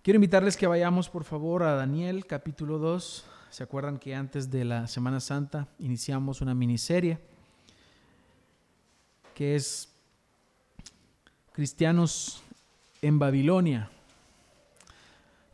[0.00, 3.24] Quiero invitarles que vayamos por favor a Daniel capítulo 2.
[3.50, 7.18] ¿Se acuerdan que antes de la Semana Santa iniciamos una miniserie
[9.34, 9.88] que es
[11.52, 12.42] Cristianos
[13.02, 13.90] en Babilonia?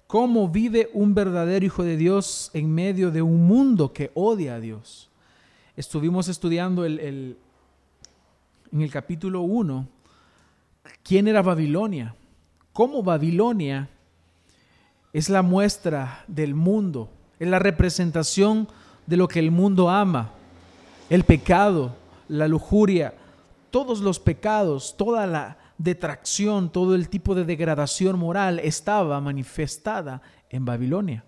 [0.06, 4.60] ¿Cómo vive un verdadero hijo de Dios en medio de un mundo que odia a
[4.60, 5.08] Dios?
[5.74, 7.38] Estuvimos estudiando el,
[8.70, 9.88] en el capítulo 1
[11.02, 12.14] quién era Babilonia,
[12.74, 13.88] cómo Babilonia
[15.14, 17.08] es la muestra del mundo,
[17.38, 18.66] es la representación
[19.06, 20.32] de lo que el mundo ama,
[21.08, 21.94] el pecado,
[22.26, 23.14] la lujuria,
[23.70, 30.20] todos los pecados, toda la detracción, todo el tipo de degradación moral estaba manifestada
[30.50, 31.24] en Babilonia.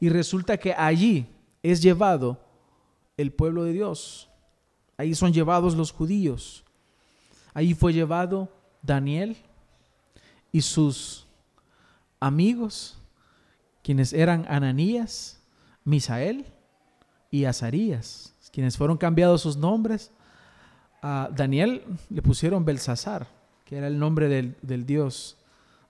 [0.00, 1.26] Y resulta que allí
[1.62, 2.38] es llevado
[3.16, 4.28] el pueblo de Dios.
[4.98, 6.62] Ahí son llevados los judíos.
[7.54, 8.50] Ahí fue llevado
[8.82, 9.34] Daniel
[10.52, 11.26] y sus
[12.20, 12.98] amigos
[13.84, 15.38] quienes eran Ananías,
[15.84, 16.46] Misael
[17.30, 20.10] y Azarías, quienes fueron cambiados sus nombres.
[21.02, 23.28] A Daniel le pusieron Belsasar,
[23.66, 25.36] que era el nombre del, del dios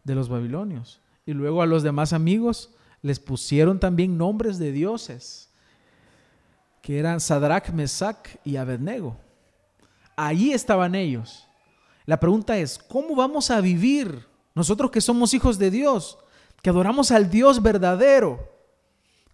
[0.03, 1.01] de los babilonios.
[1.25, 2.71] Y luego a los demás amigos
[3.01, 5.49] les pusieron también nombres de dioses,
[6.83, 9.17] que eran Sadrach, Mesach y Abednego.
[10.17, 11.47] Allí estaban ellos.
[12.07, 16.19] La pregunta es, ¿cómo vamos a vivir nosotros que somos hijos de Dios?
[16.65, 18.51] Que adoramos al Dios verdadero.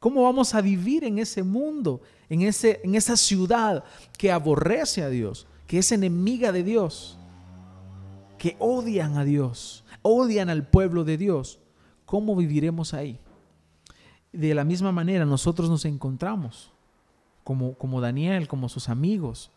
[0.00, 3.84] ¿Cómo vamos a vivir en ese mundo, en, ese, en esa ciudad
[4.18, 7.16] que aborrece a Dios, que es enemiga de Dios,
[8.36, 11.60] que odian a Dios, odian al pueblo de Dios?
[12.04, 13.20] ¿Cómo viviremos ahí?
[14.32, 16.72] De la misma manera nosotros nos encontramos,
[17.44, 19.52] como, como Daniel, como sus amigos.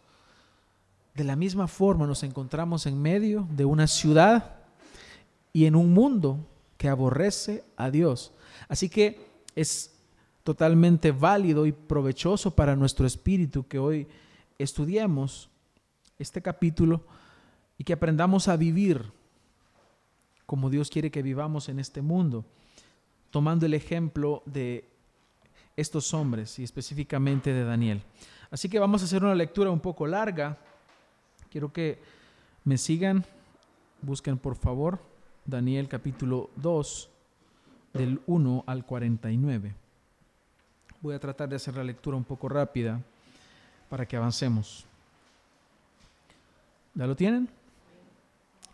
[1.16, 4.58] De la misma forma nos encontramos en medio de una ciudad
[5.52, 6.38] y en un mundo
[6.84, 8.34] que aborrece a Dios.
[8.68, 9.96] Así que es
[10.44, 14.06] totalmente válido y provechoso para nuestro espíritu que hoy
[14.60, 15.50] estudiemos
[16.20, 17.06] este capítulo
[17.78, 19.14] y que aprendamos a vivir
[20.46, 22.44] como Dios quiere que vivamos en este mundo,
[23.32, 24.90] tomando el ejemplo de
[25.78, 28.04] estos hombres y específicamente de Daniel.
[28.52, 30.58] Así que vamos a hacer una lectura un poco larga.
[31.50, 32.02] Quiero que
[32.66, 33.24] me sigan,
[34.02, 35.13] busquen por favor
[35.46, 37.10] Daniel capítulo 2,
[37.94, 39.76] del 1 al 49.
[41.02, 43.02] Voy a tratar de hacer la lectura un poco rápida
[43.90, 44.86] para que avancemos.
[46.96, 47.50] ¿Ya lo tienen?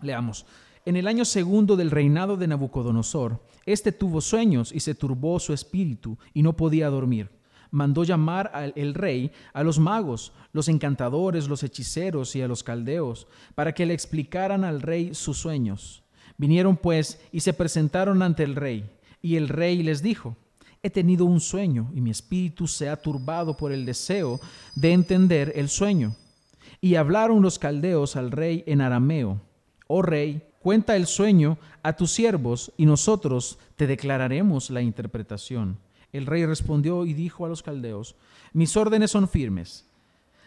[0.01, 0.45] Leamos.
[0.85, 5.53] En el año segundo del reinado de Nabucodonosor, éste tuvo sueños y se turbó su
[5.53, 7.29] espíritu y no podía dormir.
[7.71, 13.27] Mandó llamar al rey a los magos, los encantadores, los hechiceros y a los caldeos,
[13.55, 16.03] para que le explicaran al rey sus sueños.
[16.39, 18.89] Vinieron pues y se presentaron ante el rey,
[19.21, 20.37] y el rey les dijo,
[20.81, 24.39] he tenido un sueño, y mi espíritu se ha turbado por el deseo
[24.73, 26.15] de entender el sueño.
[26.79, 29.41] Y hablaron los caldeos al rey en arameo,
[29.87, 35.77] oh rey, cuenta el sueño a tus siervos, y nosotros te declararemos la interpretación.
[36.13, 38.15] El rey respondió y dijo a los caldeos,
[38.53, 39.85] mis órdenes son firmes.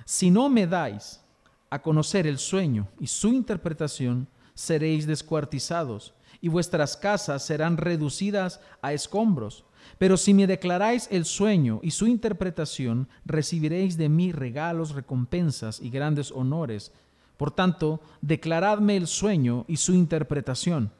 [0.06, 1.20] Si no me dais
[1.68, 8.92] a conocer el sueño y su interpretación, seréis descuartizados, y vuestras casas serán reducidas a
[8.92, 9.64] escombros.
[9.98, 15.90] Pero si me declaráis el sueño y su interpretación, recibiréis de mí regalos, recompensas y
[15.90, 16.92] grandes honores.
[17.36, 20.92] Por tanto, declaradme el sueño y su interpretación.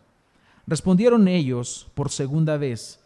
[0.67, 3.01] Respondieron ellos por segunda vez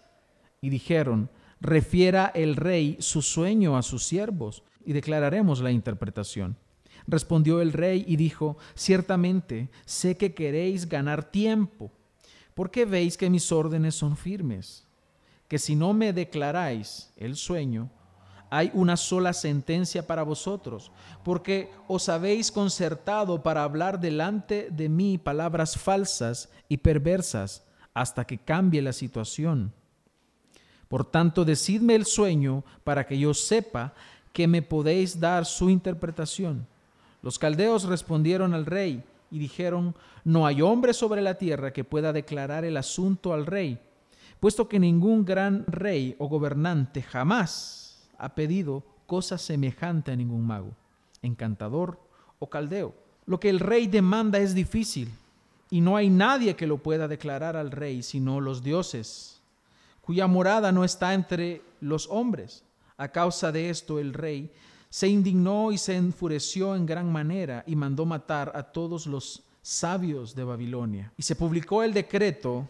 [0.61, 1.31] y dijeron,
[1.61, 6.57] refiera el rey su sueño a sus siervos y declararemos la interpretación.
[7.06, 11.91] Respondió el rey y dijo, ciertamente sé que queréis ganar tiempo,
[12.55, 14.84] porque veis que mis órdenes son firmes,
[15.49, 17.91] que si no me declaráis el sueño,
[18.50, 20.93] hay una sola sentencia para vosotros,
[21.25, 27.65] porque os habéis concertado para hablar delante de mí palabras falsas y perversas
[27.95, 29.72] hasta que cambie la situación.
[30.89, 33.95] Por tanto, decidme el sueño para que yo sepa
[34.33, 36.66] que me podéis dar su interpretación.
[37.27, 39.03] Los caldeos respondieron al rey
[39.33, 43.81] y dijeron, no hay hombre sobre la tierra que pueda declarar el asunto al rey,
[44.39, 50.71] puesto que ningún gran rey o gobernante jamás ha pedido cosa semejante a ningún mago,
[51.21, 51.99] encantador
[52.39, 52.95] o caldeo.
[53.27, 55.11] Lo que el rey demanda es difícil
[55.69, 59.41] y no hay nadie que lo pueda declarar al rey sino los dioses,
[60.01, 62.63] cuya morada no está entre los hombres.
[62.97, 64.49] A causa de esto el rey
[64.91, 70.34] se indignó y se enfureció en gran manera y mandó matar a todos los sabios
[70.34, 71.12] de Babilonia.
[71.16, 72.68] Y se publicó el decreto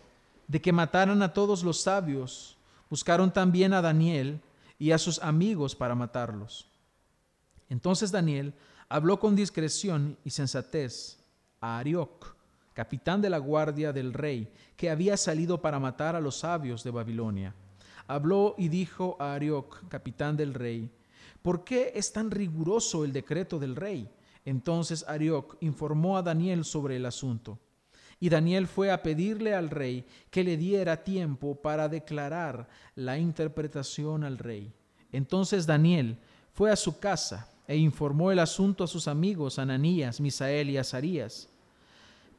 [0.48, 2.56] de que mataran a todos los sabios,
[2.88, 4.40] buscaron también a Daniel
[4.78, 6.66] y a sus amigos para matarlos.
[7.68, 8.54] Entonces Daniel
[8.88, 11.18] habló con discreción y sensatez
[11.60, 12.34] a Arioc,
[12.74, 16.90] capitán de la guardia del rey, que había salido para matar a los sabios de
[16.90, 17.54] Babilonia.
[18.06, 20.90] Habló y dijo a Arioc, capitán del rey,
[21.46, 24.10] ¿por qué es tan riguroso el decreto del rey?
[24.44, 27.60] Entonces Arioc informó a Daniel sobre el asunto.
[28.18, 34.24] Y Daniel fue a pedirle al rey que le diera tiempo para declarar la interpretación
[34.24, 34.72] al rey.
[35.12, 36.18] Entonces Daniel
[36.52, 41.48] fue a su casa e informó el asunto a sus amigos Ananías, Misael y Azarías,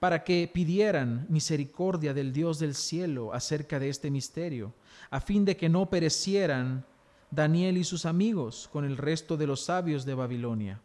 [0.01, 4.73] para que pidieran misericordia del Dios del cielo acerca de este misterio,
[5.09, 6.83] a fin de que no perecieran
[7.31, 10.81] Daniel y sus amigos con el resto de los sabios de Babilonia.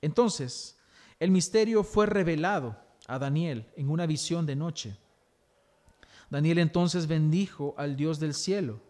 [0.00, 0.78] Entonces,
[1.18, 2.76] el misterio fue revelado
[3.06, 4.96] a Daniel en una visión de noche.
[6.30, 8.80] Daniel entonces bendijo al Dios del cielo.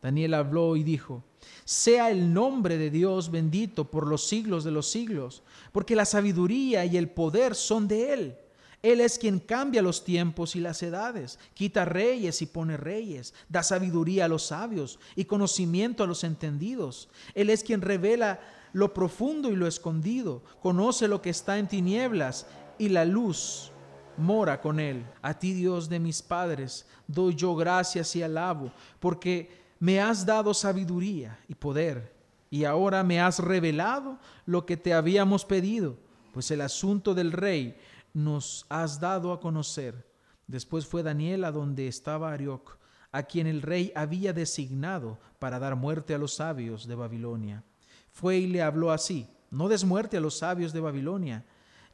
[0.00, 1.22] Daniel habló y dijo,
[1.64, 6.84] sea el nombre de Dios bendito por los siglos de los siglos, porque la sabiduría
[6.84, 8.38] y el poder son de Él.
[8.82, 13.62] Él es quien cambia los tiempos y las edades, quita reyes y pone reyes, da
[13.62, 17.08] sabiduría a los sabios y conocimiento a los entendidos.
[17.34, 18.40] Él es quien revela
[18.72, 22.46] lo profundo y lo escondido, conoce lo que está en tinieblas
[22.76, 23.70] y la luz
[24.16, 25.06] mora con él.
[25.22, 30.54] A ti, Dios de mis padres, doy yo gracias y alabo, porque me has dado
[30.54, 32.12] sabiduría y poder,
[32.50, 35.96] y ahora me has revelado lo que te habíamos pedido,
[36.32, 37.76] pues el asunto del rey
[38.14, 40.06] nos has dado a conocer.
[40.46, 42.78] Después fue Daniel a donde estaba Arioc,
[43.10, 47.62] a quien el rey había designado para dar muerte a los sabios de Babilonia.
[48.10, 51.44] Fue y le habló así, no des muerte a los sabios de Babilonia,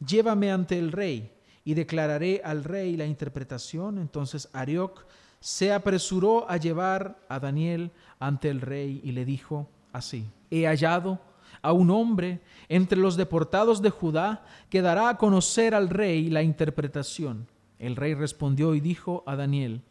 [0.04, 1.32] llévame ante el rey
[1.64, 3.98] y declararé al rey la interpretación.
[3.98, 5.06] Entonces Arioc
[5.40, 11.20] se apresuró a llevar a Daniel ante el rey y le dijo así, he hallado
[11.62, 16.42] a un hombre entre los deportados de Judá que dará a conocer al rey la
[16.42, 17.48] interpretación.
[17.78, 19.82] El rey respondió y dijo a Daniel,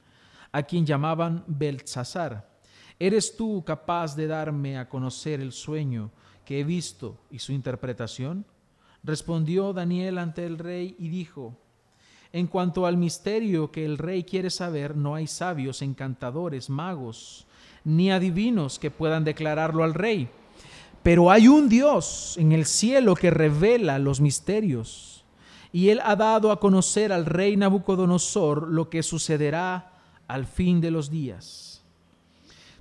[0.51, 2.49] a quien llamaban Beltzazar,
[2.99, 6.11] ¿eres tú capaz de darme a conocer el sueño
[6.45, 8.45] que he visto y su interpretación?
[9.03, 11.57] Respondió Daniel ante el rey y dijo,
[12.33, 17.47] en cuanto al misterio que el rey quiere saber, no hay sabios, encantadores, magos,
[17.83, 20.29] ni adivinos que puedan declararlo al rey.
[21.07, 25.23] Pero hay un Dios en el cielo que revela los misterios.
[25.71, 29.93] Y él ha dado a conocer al rey Nabucodonosor lo que sucederá
[30.27, 31.81] al fin de los días.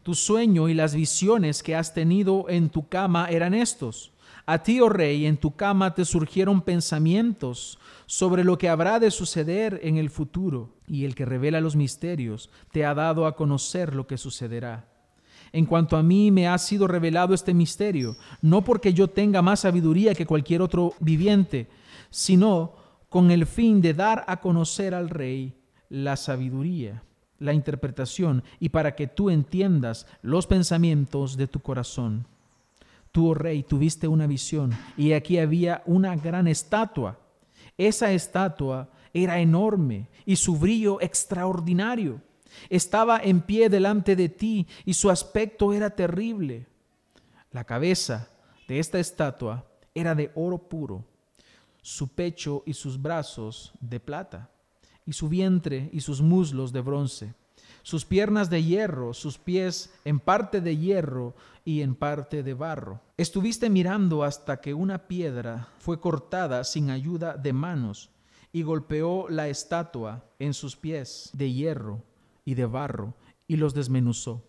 [0.03, 4.11] Tu sueño y las visiones que has tenido en tu cama eran estos.
[4.45, 9.13] A ti, oh rey, en tu cama te surgieron pensamientos sobre lo que habrá de
[9.13, 13.95] suceder en el futuro, y el que revela los misterios te ha dado a conocer
[13.95, 14.96] lo que sucederá.
[15.57, 19.61] En cuanto a mí me ha sido revelado este misterio, no porque yo tenga más
[19.61, 21.69] sabiduría que cualquier otro viviente,
[22.11, 22.75] sino
[23.09, 25.55] con el fin de dar a conocer al rey
[25.89, 27.03] la sabiduría,
[27.39, 32.27] la interpretación, y para que tú entiendas los pensamientos de tu corazón.
[33.11, 37.19] Tú, oh rey, tuviste una visión, y aquí había una gran estatua
[37.79, 42.21] esa estatua era enorme y su brillo extraordinario.
[42.71, 46.67] Estaba en pie delante de ti y su aspecto era terrible.
[47.53, 48.29] La cabeza
[48.69, 51.05] de esta estatua era de oro puro,
[51.83, 54.51] su pecho y sus brazos de plata,
[55.05, 57.35] y su vientre y sus muslos de bronce
[57.87, 63.01] sus piernas de hierro, sus pies en parte de hierro y en parte de barro.
[63.17, 68.11] Estuviste mirando hasta que una piedra fue cortada sin ayuda de manos
[68.53, 72.03] y golpeó la estatua en sus pies de hierro
[72.47, 73.15] y de barro
[73.47, 74.43] y los desmenuzó.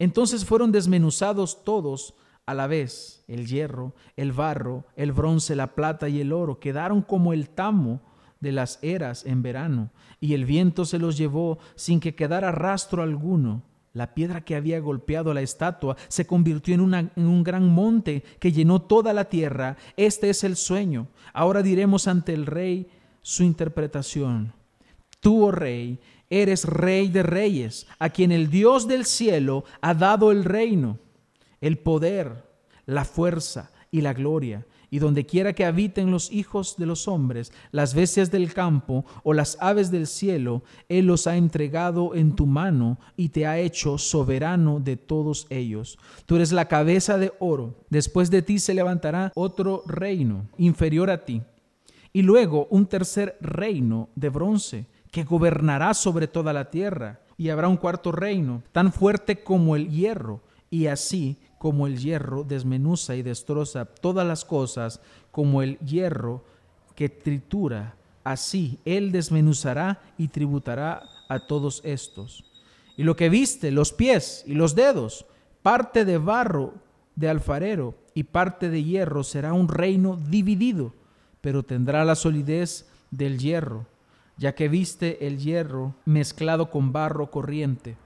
[0.00, 2.14] Entonces fueron desmenuzados todos
[2.46, 7.02] a la vez, el hierro, el barro, el bronce, la plata y el oro, quedaron
[7.02, 8.00] como el tamo
[8.40, 9.90] de las eras en verano,
[10.20, 13.62] y el viento se los llevó sin que quedara rastro alguno.
[13.92, 18.82] La piedra que había golpeado la estatua se convirtió en, un gran monte que llenó
[18.82, 19.78] toda la tierra.
[19.96, 21.08] Este es el sueño.
[21.32, 22.90] Ahora diremos ante el rey
[23.22, 24.52] su interpretación.
[25.20, 25.98] Tú, oh rey,
[26.30, 30.98] eres rey de reyes, a quien el Dios del cielo ha dado el reino,
[31.60, 32.44] el poder,
[32.84, 34.66] la fuerza y la gloria.
[34.88, 39.34] Y donde quiera que habiten los hijos de los hombres, las bestias del campo o
[39.34, 43.98] las aves del cielo, Él los ha entregado en tu mano y te ha hecho
[43.98, 45.98] soberano de todos ellos.
[46.24, 51.24] Tú eres la cabeza de oro, después de ti se levantará otro reino inferior a
[51.24, 51.42] ti,
[52.12, 57.20] y luego un tercer reino de bronce que gobernará sobre toda la tierra.
[57.38, 62.44] Y habrá un cuarto reino, tan fuerte como el hierro, y así como el hierro
[62.44, 66.44] desmenuza y destroza todas las cosas, como el hierro
[66.94, 67.94] que tritura,
[68.24, 72.44] así él desmenuzará y tributará a todos estos.
[72.96, 75.26] Y lo que viste, los pies y los dedos,
[75.62, 76.74] parte de barro
[77.14, 80.94] de alfarero y parte de hierro, será un reino dividido,
[81.40, 83.86] pero tendrá la solidez del hierro,
[84.36, 87.96] ya que viste el hierro mezclado con barro corriente.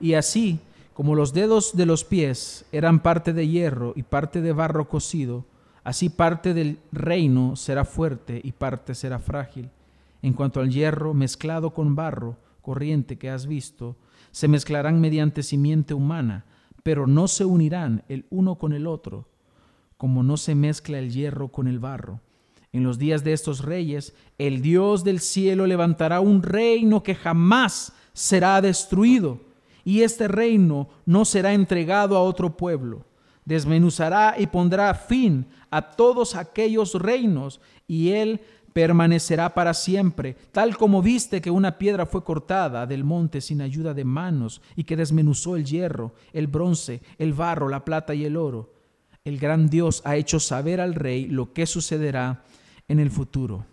[0.00, 0.60] Y así
[0.94, 5.44] como los dedos de los pies eran parte de hierro y parte de barro cocido,
[5.84, 9.70] así parte del reino será fuerte y parte será frágil.
[10.22, 13.96] En cuanto al hierro mezclado con barro corriente que has visto,
[14.32, 16.44] se mezclarán mediante simiente humana,
[16.82, 19.28] pero no se unirán el uno con el otro,
[19.96, 22.20] como no se mezcla el hierro con el barro.
[22.72, 27.92] En los días de estos reyes, el Dios del cielo levantará un reino que jamás
[28.12, 29.40] será destruido,
[29.84, 33.06] y este reino no será entregado a otro pueblo.
[33.46, 38.42] Desmenuzará y pondrá fin a todos aquellos reinos, y él
[38.74, 43.94] permanecerá para siempre, tal como viste que una piedra fue cortada del monte sin ayuda
[43.94, 48.36] de manos y que desmenuzó el hierro, el bronce, el barro, la plata y el
[48.36, 48.74] oro.
[49.24, 52.44] El gran Dios ha hecho saber al rey lo que sucederá
[52.88, 53.64] en el futuro.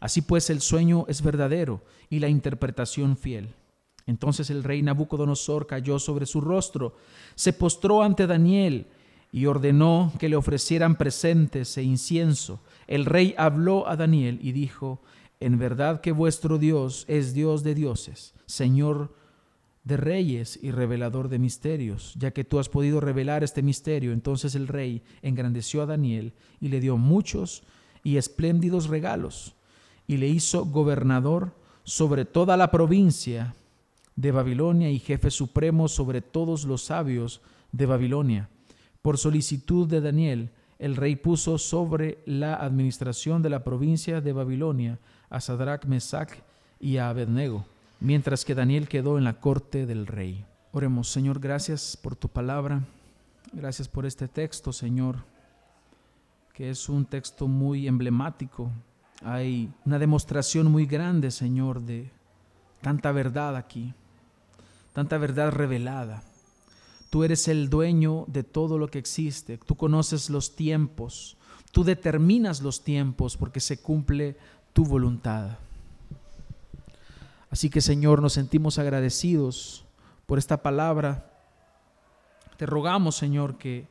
[0.00, 3.48] Así pues el sueño es verdadero y la interpretación fiel.
[4.06, 6.96] Entonces el rey Nabucodonosor cayó sobre su rostro,
[7.34, 8.86] se postró ante Daniel
[9.32, 12.60] y ordenó que le ofrecieran presentes e incienso.
[12.86, 15.00] El rey habló a Daniel y dijo,
[15.40, 19.14] en verdad que vuestro Dios es Dios de dioses, Señor
[19.84, 24.12] de reyes y revelador de misterios, ya que tú has podido revelar este misterio.
[24.12, 27.62] Entonces el rey engrandeció a Daniel y le dio muchos
[28.02, 29.54] y espléndidos regalos,
[30.06, 33.54] y le hizo gobernador sobre toda la provincia
[34.16, 37.40] de Babilonia y jefe supremo sobre todos los sabios
[37.72, 38.48] de Babilonia.
[39.02, 44.98] Por solicitud de Daniel, el rey puso sobre la administración de la provincia de Babilonia
[45.30, 46.30] a Sadrach, Mesach
[46.80, 47.66] y a Abednego,
[48.04, 50.44] mientras que Daniel quedó en la corte del rey.
[50.72, 52.82] Oremos, Señor, gracias por tu palabra,
[53.52, 55.16] gracias por este texto, Señor,
[56.52, 58.70] que es un texto muy emblemático.
[59.22, 62.10] Hay una demostración muy grande, Señor, de
[62.82, 63.94] tanta verdad aquí,
[64.92, 66.22] tanta verdad revelada.
[67.08, 69.56] Tú eres el dueño de todo lo que existe.
[69.56, 71.38] Tú conoces los tiempos.
[71.72, 74.36] Tú determinas los tiempos porque se cumple
[74.74, 75.58] tu voluntad.
[77.54, 79.84] Así que Señor, nos sentimos agradecidos
[80.26, 81.30] por esta palabra.
[82.56, 83.86] Te rogamos, Señor, que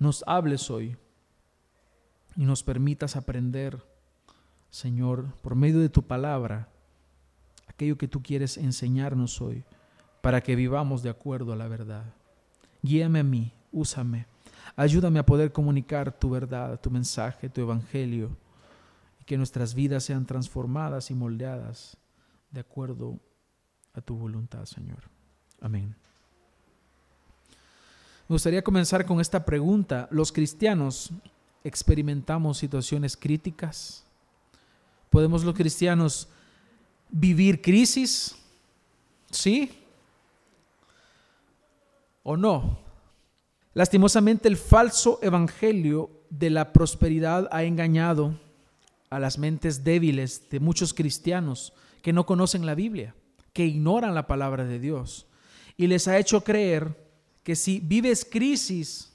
[0.00, 0.96] nos hables hoy
[2.34, 3.80] y nos permitas aprender,
[4.68, 6.70] Señor, por medio de tu palabra,
[7.68, 9.62] aquello que tú quieres enseñarnos hoy,
[10.20, 12.12] para que vivamos de acuerdo a la verdad.
[12.82, 14.26] Guíame a mí, úsame.
[14.74, 18.36] Ayúdame a poder comunicar tu verdad, tu mensaje, tu evangelio,
[19.20, 21.96] y que nuestras vidas sean transformadas y moldeadas
[22.52, 23.18] de acuerdo
[23.92, 25.02] a tu voluntad, Señor.
[25.60, 25.96] Amén.
[28.28, 30.06] Me gustaría comenzar con esta pregunta.
[30.12, 31.10] ¿Los cristianos
[31.64, 34.04] experimentamos situaciones críticas?
[35.10, 36.28] ¿Podemos los cristianos
[37.10, 38.36] vivir crisis?
[39.30, 39.82] ¿Sí?
[42.22, 42.78] o no.
[43.74, 48.38] Lastimosamente el falso evangelio de la prosperidad ha engañado
[49.10, 53.14] a las mentes débiles de muchos cristianos que no conocen la Biblia,
[53.52, 55.26] que ignoran la palabra de Dios
[55.76, 56.96] y les ha hecho creer
[57.42, 59.12] que si vives crisis,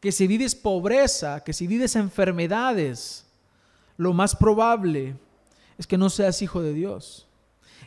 [0.00, 3.26] que si vives pobreza, que si vives enfermedades,
[3.96, 5.16] lo más probable
[5.78, 7.26] es que no seas hijo de Dios.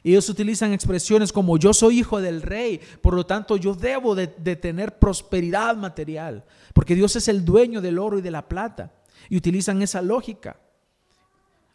[0.03, 4.27] Ellos utilizan expresiones como yo soy hijo del rey, por lo tanto yo debo de,
[4.27, 8.93] tener prosperidad material, porque Dios es el dueño del oro y de la plata.
[9.29, 10.59] Y utilizan esa lógica.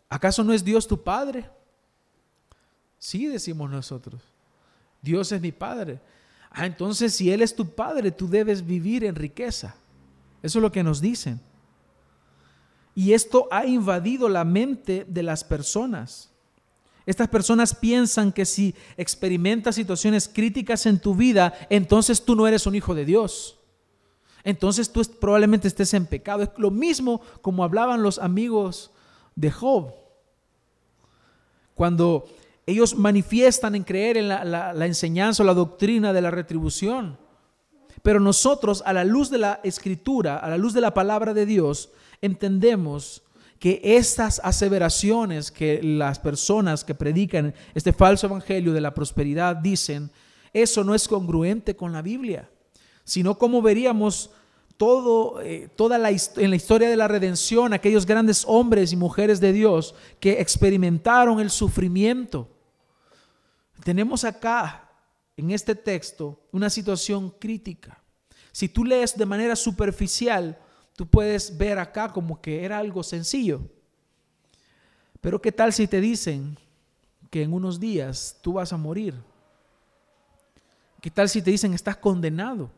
[0.08, 1.50] ¿Acaso no es Dios tu Padre?
[3.02, 4.22] Sí, decimos nosotros.
[5.02, 5.98] Dios es mi Padre.
[6.52, 9.74] Ah, entonces si Él es tu Padre, tú debes vivir en riqueza.
[10.40, 11.40] Eso es lo que nos dicen.
[12.94, 16.30] Y esto ha invadido la mente de las personas.
[17.04, 22.68] Estas personas piensan que si experimentas situaciones críticas en tu vida, entonces tú no eres
[22.68, 23.58] un hijo de Dios.
[24.44, 26.44] Entonces tú probablemente estés en pecado.
[26.44, 28.92] Es lo mismo como hablaban los amigos
[29.34, 29.92] de Job.
[31.74, 32.28] Cuando
[32.66, 37.18] ellos manifiestan en creer en la, enseñanza o la doctrina de la retribución.
[38.02, 41.46] Pero nosotros, a la luz de la escritura, a la luz de la palabra de
[41.46, 41.90] Dios,
[42.20, 43.22] entendemos
[43.58, 50.10] que estas aseveraciones que las personas que predican este falso evangelio de la prosperidad dicen,
[50.52, 52.50] eso no es congruente con la Biblia,
[53.04, 54.30] sino como veríamos
[54.76, 59.38] todo, eh, toda la, en la historia de la redención, aquellos grandes hombres y mujeres
[59.38, 62.48] de Dios que experimentaron el sufrimiento.
[63.84, 64.88] Tenemos acá,
[65.36, 67.98] en este texto, una situación crítica.
[68.52, 70.58] Si tú lees de manera superficial,
[70.94, 73.62] tú puedes ver acá como que era algo sencillo.
[75.20, 76.58] Pero ¿qué tal si te dicen
[77.30, 79.14] que en unos días tú vas a morir?
[81.00, 82.70] ¿Qué tal si te dicen estás condenado?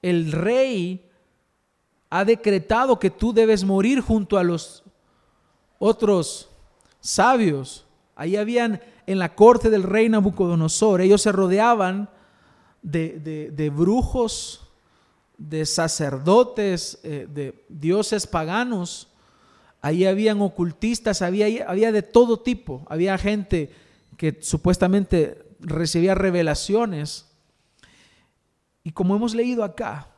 [0.00, 1.08] El rey
[2.10, 4.82] ha decretado que tú debes morir junto a los
[5.78, 6.48] otros
[7.00, 7.84] sabios.
[8.14, 12.10] Ahí habían en la corte del rey Nabucodonosor, ellos se rodeaban
[12.82, 14.62] de, de brujos,
[15.48, 19.08] de sacerdotes, eh, de dioses paganos.
[19.80, 22.86] Ahí habían ocultistas, había, había de todo tipo.
[22.88, 23.70] Había gente
[24.16, 27.28] que supuestamente recibía revelaciones.
[28.84, 30.08] Y como hemos leído acá,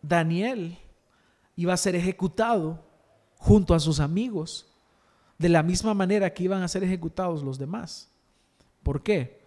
[0.00, 0.78] Daniel
[1.56, 2.82] iba a ser ejecutado
[3.36, 4.73] junto a sus amigos,
[5.38, 8.10] de la misma manera que iban a ser ejecutados los demás.
[8.82, 9.40] ¿Por qué?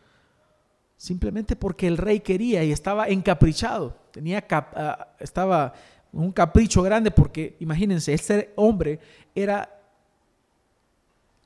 [0.98, 3.96] Simplemente porque el rey quería y estaba encaprichado.
[4.12, 5.74] Tenía ah, estaba
[6.12, 9.00] un capricho grande porque imagínense, este hombre
[9.36, 9.70] era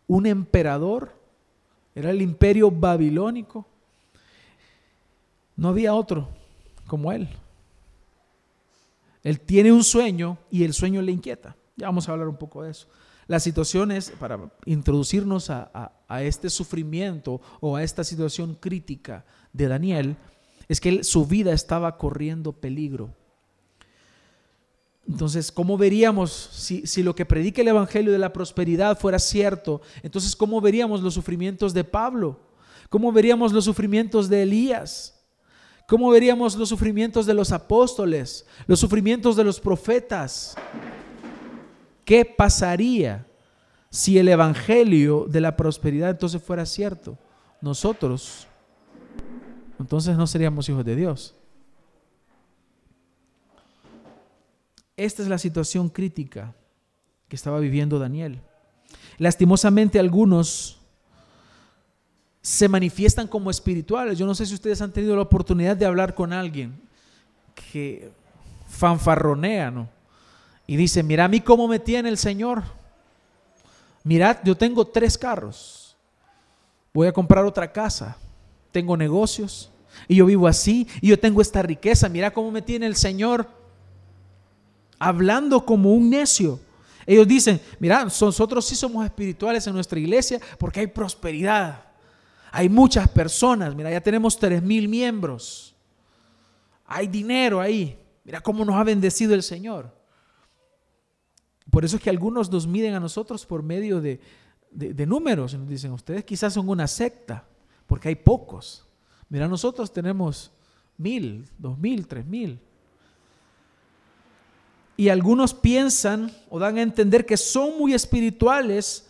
[0.07, 1.13] un emperador,
[1.93, 3.65] era el imperio babilónico.
[5.57, 6.29] No había otro
[6.87, 7.29] como él.
[9.23, 11.55] Él tiene un sueño y el sueño le inquieta.
[11.75, 12.87] Ya vamos a hablar un poco de eso.
[13.31, 19.23] La situación es, para introducirnos a, este sufrimiento o a esta situación crítica
[19.53, 20.17] de Daniel,
[20.67, 23.15] es que su vida estaba corriendo peligro.
[25.07, 29.79] Entonces, ¿cómo veríamos si, si, lo que predica el Evangelio de la prosperidad fuera cierto?
[30.03, 32.37] Entonces, ¿cómo veríamos los sufrimientos de Pablo?
[32.89, 35.23] ¿Cómo veríamos los sufrimientos de Elías?
[35.87, 38.45] ¿Cómo veríamos los sufrimientos de los apóstoles?
[38.67, 40.57] Los sufrimientos de los profetas?
[42.03, 43.25] ¿Qué pasaría
[43.91, 47.15] si el Evangelio de la prosperidad entonces fuera cierto?
[47.61, 48.47] Nosotros,
[49.79, 51.35] entonces no seríamos hijos de Dios.
[54.97, 56.55] Esta es la situación crítica
[57.27, 58.41] que estaba viviendo Daniel.
[59.19, 60.79] Lastimosamente algunos
[62.41, 64.17] se manifiestan como espirituales.
[64.17, 66.81] Yo no sé si ustedes han tenido la oportunidad de hablar con alguien
[67.71, 68.11] que
[68.67, 70.01] fanfarronea, ¿no?
[70.71, 72.63] y dice, mira a mí cómo me tiene el Señor.
[74.03, 75.95] Mirad, yo tengo tres carros.
[76.93, 78.17] Voy a comprar otra casa.
[78.71, 79.71] Tengo negocios.
[80.07, 80.87] Y yo vivo así.
[81.01, 82.09] Y yo tengo esta riqueza.
[82.09, 83.47] Mira cómo me tiene el Señor.
[84.99, 86.59] Hablando como un necio.
[87.05, 91.83] Ellos dicen, mira, nosotros sí somos espirituales en nuestra iglesia porque hay prosperidad.
[92.51, 93.73] Hay muchas personas.
[93.75, 95.75] Mira, ya tenemos tres mil miembros.
[96.85, 97.97] Hay dinero ahí.
[98.23, 100.00] Mira cómo nos ha bendecido el Señor.
[101.71, 104.19] Por eso es que algunos nos miden a nosotros por medio de,
[105.07, 105.53] números.
[105.53, 107.47] Y nos dicen, ustedes quizás son una secta,
[107.87, 108.85] porque hay pocos.
[109.29, 110.51] Mira, nosotros tenemos
[110.97, 112.59] mil, dos mil, tres mil.
[114.97, 119.07] Y algunos piensan o dan a entender que son muy espirituales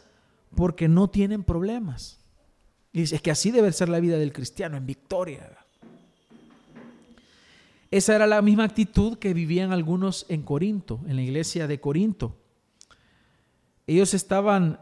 [0.55, 2.19] porque no tienen problemas.
[2.93, 5.57] Y es que así debe ser la vida del cristiano, en victoria.
[7.89, 12.37] Esa era la misma actitud que vivían algunos en Corinto, en la iglesia de Corinto.
[13.87, 14.79] Ellos estaban,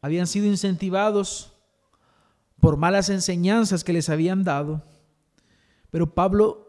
[0.00, 1.52] habían sido incentivados
[2.60, 4.82] por malas enseñanzas que les habían dado,
[5.90, 6.68] pero Pablo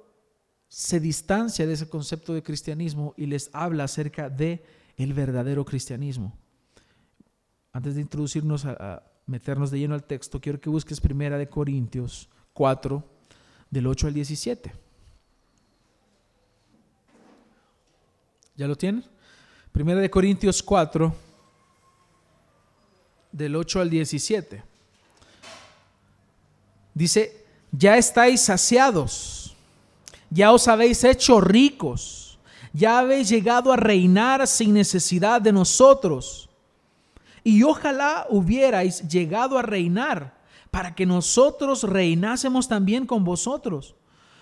[0.68, 4.64] se distancia de ese concepto de cristianismo y les habla acerca de
[4.98, 6.38] el verdadero cristianismo.
[7.72, 12.30] Antes de introducirnos a, meternos de lleno al texto, quiero que busques primera de Corintios
[12.54, 13.04] 4
[13.70, 14.74] del 8 al 17.
[18.56, 19.04] ¿Ya lo tienen?
[19.72, 21.29] Primera de Corintios 4
[23.32, 24.64] del 8 al 17.
[26.94, 29.56] Dice, ya estáis saciados,
[30.30, 32.40] ya os habéis hecho ricos,
[32.74, 36.50] ya habéis llegado a reinar sin necesidad de nosotros.
[37.44, 40.38] Y ojalá hubierais llegado a reinar
[40.72, 43.96] para que nosotros reinásemos también con vosotros.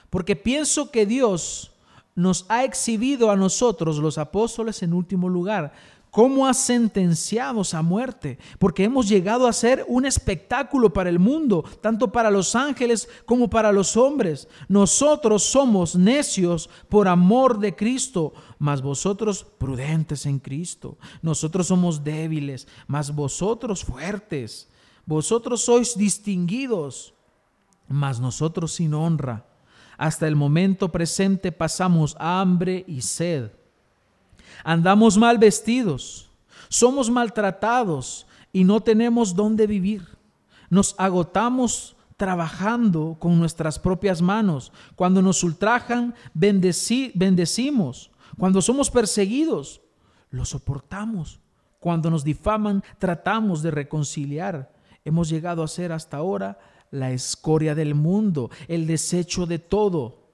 [0.09, 1.71] Porque pienso que Dios
[2.15, 5.73] nos ha exhibido a nosotros, los apóstoles, en último lugar,
[6.17, 11.63] como a sentenciados a muerte, porque hemos llegado a ser un espectáculo para el mundo,
[11.79, 14.47] tanto para los ángeles como para los hombres.
[14.67, 20.97] Nosotros somos necios por amor de Cristo, mas vosotros prudentes en Cristo.
[21.21, 24.71] Nosotros somos débiles, mas vosotros fuertes.
[25.05, 27.13] Vosotros sois distinguidos,
[27.87, 29.45] mas nosotros sin honra.
[29.99, 33.51] Hasta el momento presente pasamos hambre y sed
[34.63, 36.29] andamos mal vestidos,
[36.69, 40.17] somos maltratados y no tenemos dónde vivir.
[40.69, 44.71] Nos agotamos trabajando con nuestras propias manos.
[44.95, 48.11] Cuando nos ultrajan, bendecimos.
[48.37, 49.81] Cuando somos perseguidos,
[50.31, 51.39] lo soportamos.
[51.79, 54.73] Cuando nos difaman, tratamos de reconciliar.
[55.05, 56.59] Hemos llegado a ser hasta ahora
[56.91, 60.26] la escoria del mundo, el desecho de todo.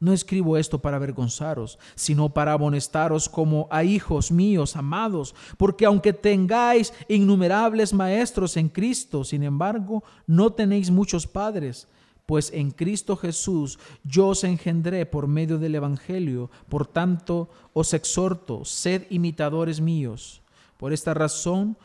[0.00, 6.12] No escribo esto para avergonzaros, sino para amonestaros como a hijos míos amados, porque aunque
[6.12, 11.88] tengáis innumerables maestros en Cristo, sin embargo, no tenéis muchos padres,
[12.26, 18.64] pues en Cristo Jesús yo os engendré por medio del Evangelio, por tanto os exhorto,
[18.64, 20.42] sed imitadores míos.
[20.76, 21.78] Por esta razón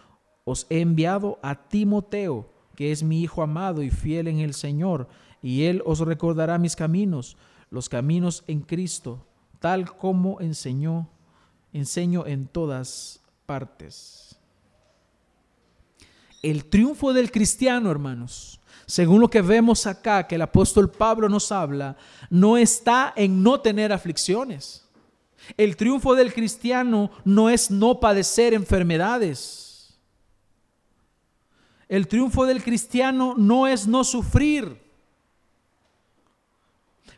[0.43, 5.07] os he enviado a Timoteo, que es mi hijo amado y fiel en el Señor,
[5.41, 7.37] y él os recordará mis caminos
[7.73, 9.25] los caminos en Cristo,
[9.59, 11.09] tal como enseñó,
[11.73, 14.35] enseño en todas partes.
[16.43, 21.51] El triunfo del cristiano, hermanos, según lo que vemos acá, que el apóstol Pablo nos
[21.51, 21.97] habla,
[22.29, 24.87] no está en no tener aflicciones.
[25.57, 29.97] El triunfo del cristiano no es no padecer enfermedades.
[31.89, 34.82] El triunfo del cristiano no es no sufrir.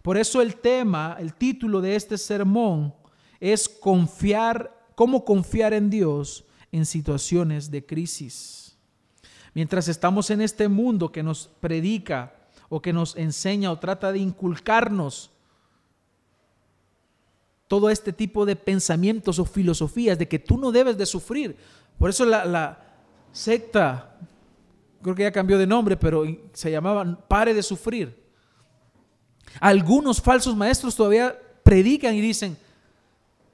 [0.05, 2.93] Por eso el tema, el título de este sermón
[3.39, 8.77] es confiar, cómo confiar en Dios en situaciones de crisis.
[9.55, 12.35] Mientras estamos en este mundo que nos predica
[12.69, 15.31] o que nos enseña o trata de inculcarnos
[17.67, 21.57] todo este tipo de pensamientos o filosofías de que tú no debes de sufrir.
[21.97, 22.99] Por eso la, la
[23.31, 24.19] secta,
[25.01, 28.24] creo que ya cambió de nombre, pero se llamaba Pare de Sufrir
[29.59, 32.57] algunos falsos maestros todavía predican y dicen,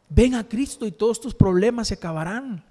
[0.10, 2.64] ven a Cristo y todos tus problemas se acabarán.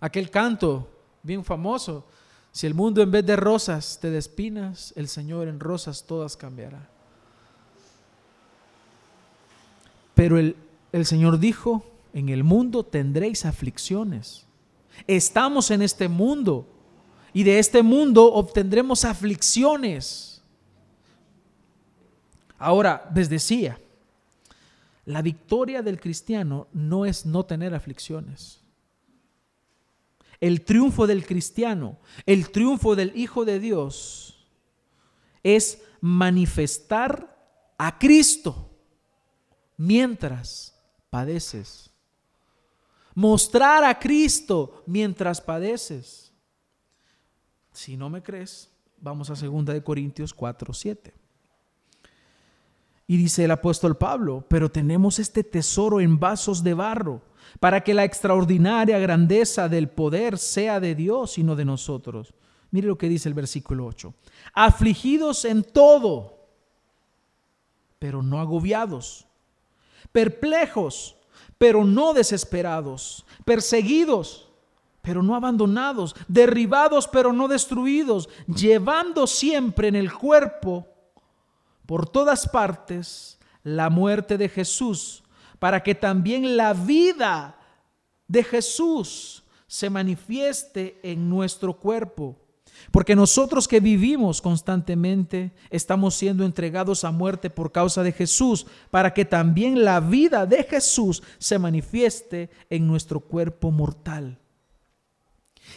[0.00, 0.88] Aquel canto
[1.22, 2.06] bien famoso,
[2.52, 6.88] si el mundo en vez de rosas te despinas, el Señor en rosas todas cambiará.
[10.14, 10.54] Pero el,
[10.92, 14.46] el Señor dijo, en el mundo tendréis aflicciones.
[15.08, 16.68] Estamos en este mundo
[17.32, 20.33] y de este mundo obtendremos aflicciones.
[22.58, 23.78] Ahora, les decía,
[25.04, 28.60] la victoria del cristiano no es no tener aflicciones.
[30.40, 34.46] El triunfo del cristiano, el triunfo del Hijo de Dios,
[35.42, 37.34] es manifestar
[37.78, 38.70] a Cristo
[39.76, 40.78] mientras
[41.10, 41.90] padeces.
[43.14, 46.32] Mostrar a Cristo mientras padeces.
[47.72, 51.23] Si no me crees, vamos a 2 Corintios 4, 7.
[53.06, 57.22] Y dice el apóstol Pablo, pero tenemos este tesoro en vasos de barro,
[57.60, 62.34] para que la extraordinaria grandeza del poder sea de Dios y no de nosotros.
[62.70, 64.14] Mire lo que dice el versículo 8.
[64.54, 66.48] Afligidos en todo,
[67.98, 69.26] pero no agobiados.
[70.10, 71.16] Perplejos,
[71.58, 73.24] pero no desesperados.
[73.44, 74.48] Perseguidos,
[75.02, 76.16] pero no abandonados.
[76.26, 78.28] Derribados, pero no destruidos.
[78.46, 80.88] Llevando siempre en el cuerpo
[81.86, 85.22] por todas partes la muerte de Jesús,
[85.58, 87.56] para que también la vida
[88.28, 92.36] de Jesús se manifieste en nuestro cuerpo.
[92.90, 99.14] Porque nosotros que vivimos constantemente estamos siendo entregados a muerte por causa de Jesús, para
[99.14, 104.38] que también la vida de Jesús se manifieste en nuestro cuerpo mortal.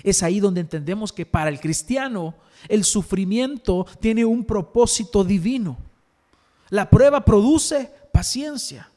[0.03, 2.35] Es ahí donde entendemos que para el cristiano
[2.67, 5.77] el sufrimiento tiene un propósito divino.
[6.69, 8.89] La prueba produce paciencia.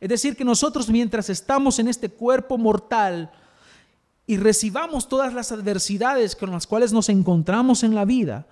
[0.00, 3.30] Es decir, que nosotros mientras estamos en este cuerpo mortal
[4.26, 8.46] y recibamos todas las adversidades con las cuales nos encontramos en la vida,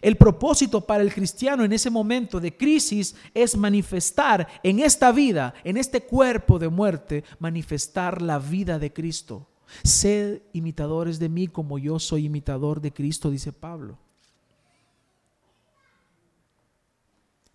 [0.00, 5.54] el propósito para el cristiano en ese momento de crisis es manifestar en esta vida,
[5.64, 9.48] en este cuerpo de muerte, manifestar la vida de Cristo.
[9.82, 13.98] Sed imitadores de mí como yo soy imitador de Cristo, dice Pablo.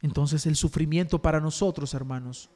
[0.07, 2.49] Entonces el sufrimiento para nosotros, hermanos,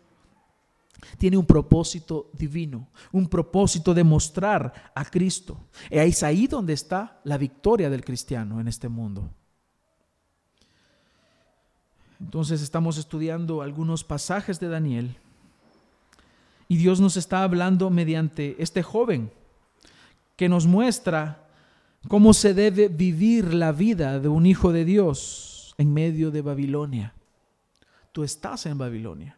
[1.18, 5.58] tiene un propósito divino, un propósito de mostrar a Cristo.
[5.90, 9.30] Y es ahí donde está la victoria del cristiano en este mundo.
[12.22, 15.18] Entonces estamos estudiando algunos pasajes de Daniel
[16.70, 19.30] y Dios nos está hablando mediante este joven
[20.38, 21.50] que nos muestra
[22.08, 27.14] cómo se debe vivir la vida de un hijo de Dios en medio de Babilonia.
[28.12, 29.38] Tú estás en Babilonia.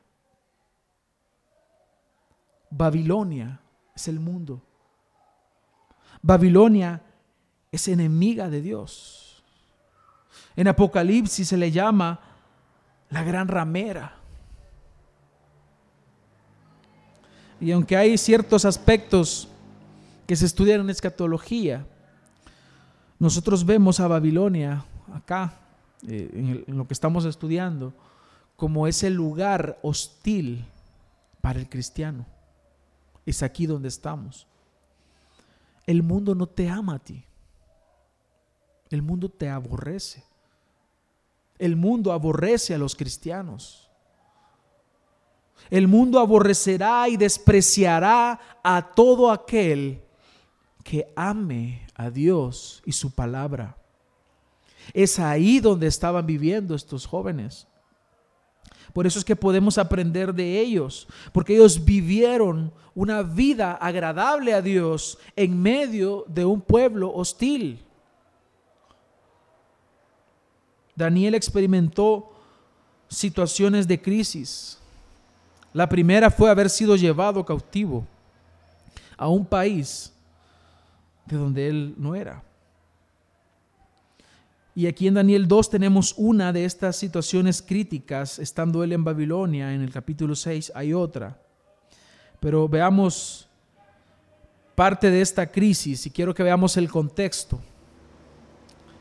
[2.69, 3.59] Babilonia
[3.95, 4.61] es el mundo.
[6.21, 7.01] Babilonia
[7.71, 9.43] es enemiga de Dios.
[10.55, 12.19] En Apocalipsis se le llama
[13.09, 14.15] la gran ramera.
[17.59, 19.47] Y aunque hay ciertos aspectos
[20.27, 21.85] que se estudian en escatología,
[23.19, 24.83] nosotros vemos a Babilonia
[25.13, 25.53] acá,
[26.07, 27.93] eh, en, lo que estamos estudiando,
[28.55, 30.65] como ese lugar hostil
[31.41, 32.25] para el cristiano.
[33.25, 34.47] Es aquí donde estamos.
[35.85, 37.23] El mundo no te ama a ti.
[38.89, 40.23] El mundo te aborrece.
[41.57, 43.89] El mundo aborrece a los cristianos.
[45.69, 50.01] El mundo aborrecerá y despreciará a todo aquel
[50.83, 53.77] que ame a Dios y su palabra.
[54.93, 57.67] Es ahí donde estaban viviendo estos jóvenes.
[58.93, 64.61] Por eso es que podemos aprender de ellos, porque ellos vivieron una vida agradable a
[64.61, 67.83] Dios en medio de un pueblo hostil.
[70.95, 72.31] Daniel experimentó
[73.07, 74.77] situaciones de crisis.
[75.73, 78.05] La primera fue haber sido llevado cautivo
[79.17, 80.13] a un país
[81.25, 82.43] de donde él no era.
[84.75, 89.73] Y aquí en Daniel 2 tenemos una de estas situaciones críticas, estando él en Babilonia,
[89.73, 91.39] en el capítulo 6 hay otra.
[92.39, 93.47] Pero veamos
[94.75, 97.59] parte de esta crisis y quiero que veamos el contexto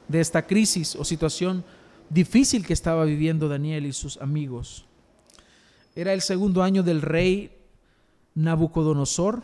[0.08, 1.64] de esta crisis o situación
[2.10, 4.84] difícil que estaba viviendo Daniel y sus amigos.
[5.94, 7.50] Era el segundo año del rey
[8.34, 9.42] Nabucodonosor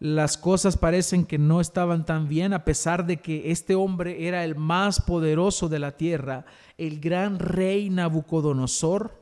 [0.00, 4.44] las cosas parecen que no estaban tan bien a pesar de que este hombre era
[4.44, 6.46] el más poderoso de la tierra,
[6.78, 9.14] el gran rey Nabucodonosor.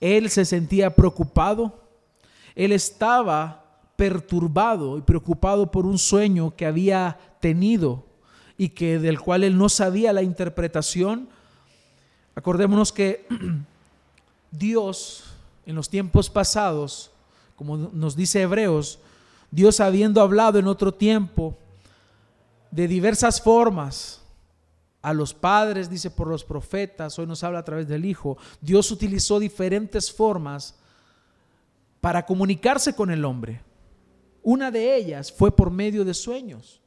[0.00, 1.84] Él se sentía preocupado,
[2.56, 8.04] él estaba perturbado y preocupado por un sueño que había tenido
[8.58, 11.28] y que del cual él no sabía la interpretación.
[12.34, 13.24] Acordémonos que
[14.50, 15.26] Dios
[15.64, 17.12] en los tiempos pasados,
[17.54, 18.98] como nos dice Hebreos,
[19.52, 21.58] Dios habiendo hablado en otro tiempo
[22.70, 24.22] de diversas formas
[25.02, 28.90] a los padres, dice por los profetas, hoy nos habla a través del Hijo, Dios
[28.90, 30.74] utilizó diferentes formas
[32.00, 33.60] para comunicarse con el hombre.
[34.42, 36.80] Una de ellas fue por medio de sueños.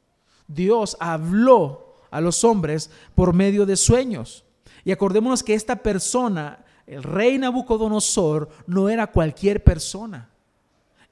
[0.48, 4.44] Dios habló a los hombres por medio de sueños.
[4.84, 10.30] Y acordémonos que esta persona, el rey Nabucodonosor, no era cualquier persona.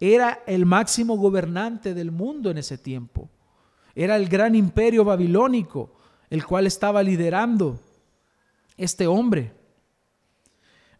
[0.01, 3.29] Era el máximo gobernante del mundo en ese tiempo.
[3.95, 5.93] Era el gran imperio babilónico,
[6.31, 7.79] el cual estaba liderando
[8.77, 9.53] este hombre.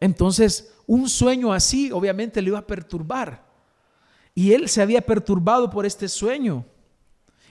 [0.01, 3.45] Entonces, un sueño así obviamente le iba a perturbar.
[4.35, 6.65] Y él se había perturbado por este sueño.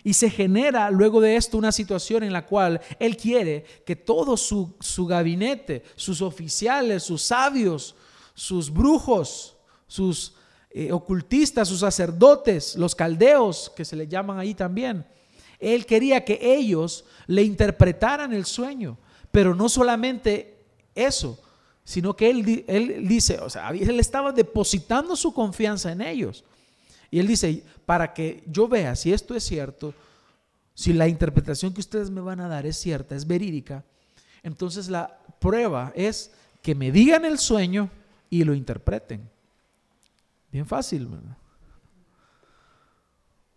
[0.04, 4.36] Y se genera luego de esto una situación en la cual él quiere que todo
[4.36, 7.96] su, su gabinete, sus oficiales, sus sabios,
[8.34, 9.56] sus brujos,
[9.88, 10.36] sus
[10.74, 15.06] eh, ocultistas, sus sacerdotes, los caldeos, que se le llaman ahí también.
[15.60, 18.98] Él quería que ellos le interpretaran el sueño,
[19.32, 20.58] pero no solamente
[20.96, 21.40] eso,
[21.84, 26.44] sino que él, él dice, o sea, él estaba depositando su confianza en ellos.
[27.12, 29.94] Y él dice, para que yo vea si esto es cierto,
[30.74, 33.84] si la interpretación que ustedes me van a dar es cierta, es verídica,
[34.42, 36.32] entonces la prueba es
[36.64, 37.92] que me digan el sueño
[38.32, 39.33] y lo interpreten.
[40.54, 41.36] Bien fácil, ¿verdad?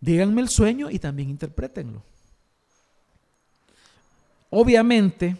[0.01, 2.01] Díganme el sueño y también interprétenlo.
[4.49, 5.37] Obviamente,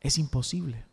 [0.00, 0.84] es imposible.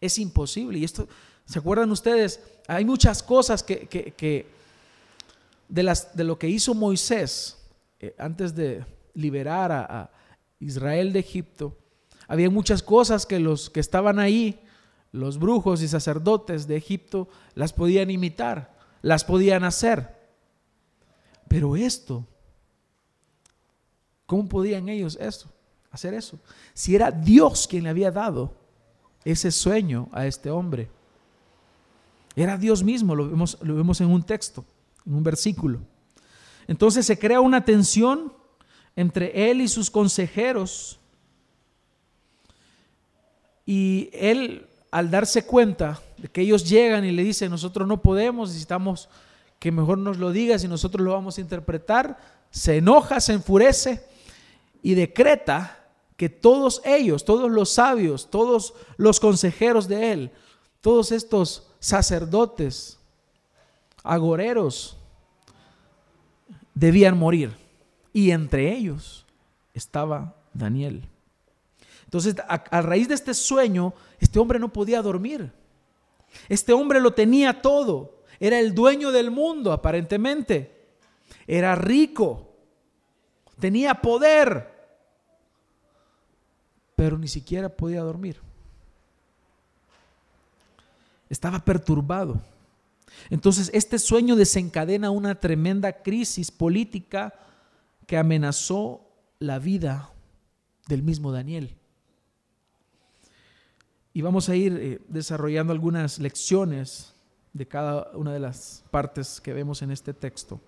[0.00, 0.78] Es imposible.
[0.78, 1.06] Y esto,
[1.44, 2.40] ¿se acuerdan ustedes?
[2.66, 4.46] Hay muchas cosas que,
[5.68, 7.58] de, las, de lo que hizo Moisés
[8.00, 10.10] eh, antes de liberar a, a
[10.60, 11.76] Israel de Egipto.
[12.26, 14.58] Había muchas cosas que los que estaban ahí
[15.12, 20.18] los brujos y sacerdotes de Egipto las podían imitar, las podían hacer.
[21.48, 22.26] Pero esto,
[24.26, 25.52] ¿cómo podían ellos eso,
[25.90, 26.38] hacer eso?
[26.74, 28.60] Si era Dios quien le había dado
[29.24, 30.88] ese sueño a este hombre.
[32.36, 34.64] Era Dios mismo, lo vemos, lo vemos en un texto,
[35.04, 35.80] en un versículo.
[36.66, 38.32] Entonces se crea una tensión
[38.96, 40.98] entre él y sus consejeros.
[43.66, 48.48] Y él, al darse cuenta de que ellos llegan y le dicen, nosotros no podemos,
[48.48, 49.08] necesitamos
[49.58, 52.18] que mejor nos lo digas y nosotros lo vamos a interpretar,
[52.50, 54.04] se enoja, se enfurece
[54.82, 55.78] y decreta
[56.16, 60.30] que todos ellos, todos los sabios, todos los consejeros de él,
[60.80, 62.98] todos estos sacerdotes,
[64.02, 64.96] agoreros,
[66.74, 67.56] debían morir.
[68.12, 69.24] Y entre ellos
[69.72, 71.08] estaba Daniel.
[72.10, 75.52] Entonces, a, raíz de este sueño, este hombre no podía dormir.
[76.48, 78.24] Este hombre lo tenía todo.
[78.40, 80.88] Era el dueño del mundo, aparentemente.
[81.46, 82.48] Era rico.
[83.60, 84.74] Tenía poder.
[86.96, 88.40] Pero ni siquiera podía dormir.
[91.28, 92.40] Estaba perturbado.
[93.30, 97.34] Entonces, este sueño desencadena una tremenda crisis política
[98.08, 99.06] que amenazó
[99.38, 100.10] la vida
[100.88, 101.76] del mismo Daniel.
[104.12, 107.14] Y vamos a ir eh, desarrollando algunas lecciones
[107.52, 110.60] de cada una de las partes que vemos en este texto.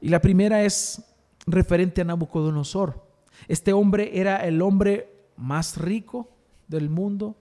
[0.00, 1.02] Y la primera es
[1.46, 3.06] referente a Nabucodonosor.
[3.48, 6.30] Este hombre era el hombre más rico
[6.68, 7.36] del mundo,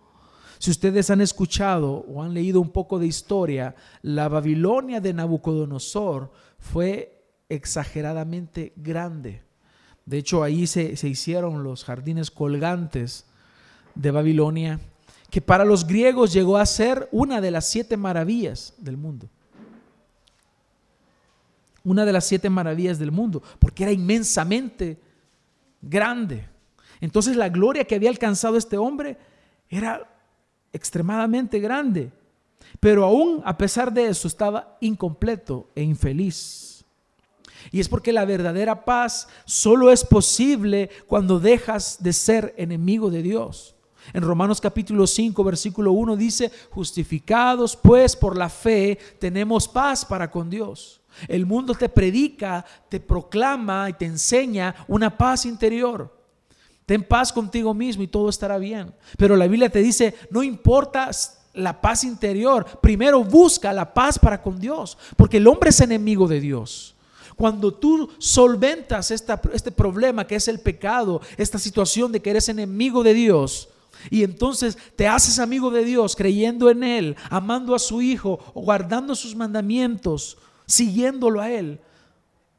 [0.60, 6.32] si ustedes han escuchado o han leído un poco de historia, la Babilonia de Nabucodonosor
[6.58, 9.44] fue exageradamente grande.
[10.06, 13.26] De hecho, ahí se, hicieron los jardines colgantes
[13.96, 14.80] de Babilonia,
[15.30, 19.28] que para los griegos llegó a ser una de las siete maravillas del mundo.
[21.84, 24.98] Una de las siete maravillas del mundo, porque era inmensamente
[25.82, 26.48] grande.
[27.02, 29.18] Entonces la gloria que había alcanzado este hombre
[29.70, 30.08] era
[30.74, 32.12] extremadamente grande.
[32.80, 36.84] Pero aún a pesar de eso estaba incompleto e infeliz.
[37.72, 43.22] Y es porque la verdadera paz solo es posible cuando dejas de ser enemigo de
[43.22, 43.75] Dios.
[44.14, 50.30] En Romanos capítulo 5, versículo 1 dice, justificados pues por la fe, tenemos paz para
[50.30, 51.02] con Dios.
[51.28, 56.14] El mundo te predica, te proclama y te enseña una paz interior.
[56.86, 58.94] Ten paz contigo mismo y todo estará bien.
[59.18, 61.10] Pero la Biblia te dice, no importa
[61.54, 66.28] la paz interior, primero busca la paz para con Dios, porque el hombre es enemigo
[66.28, 66.96] de Dios.
[67.36, 73.04] Cuando tú solventas este problema que es el pecado, esta situación de que eres enemigo
[73.04, 73.70] de Dios,
[74.10, 79.16] y entonces te haces amigo de Dios creyendo en Él, amando a su Hijo, guardando
[79.16, 81.80] sus mandamientos, siguiéndolo a Él,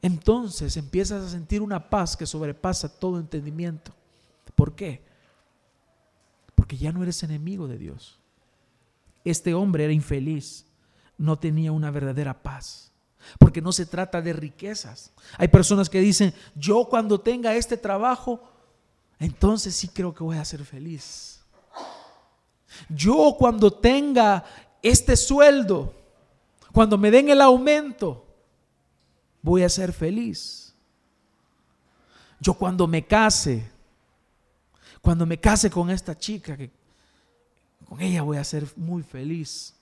[0.03, 3.92] entonces empiezas a sentir una paz que sobrepasa todo entendimiento.
[4.55, 5.03] ¿Por qué?
[6.55, 8.18] Porque ya no eres enemigo de Dios.
[9.25, 10.66] Este hombre era infeliz,
[11.18, 12.92] no tenía una verdadera paz.
[13.38, 15.12] Porque no se trata de riquezas.
[15.37, 18.40] Hay personas que dicen, yo cuando tenga este trabajo,
[19.19, 21.41] entonces sí creo que voy a ser feliz.
[22.89, 24.45] Yo cuando tenga
[24.83, 25.95] este sueldo,
[26.73, 28.27] cuando me den el aumento,
[29.41, 30.75] voy a ser feliz.
[32.39, 33.71] Yo cuando me case,
[35.01, 36.71] cuando me case con esta chica, que
[37.89, 39.75] con ella voy a ser muy feliz.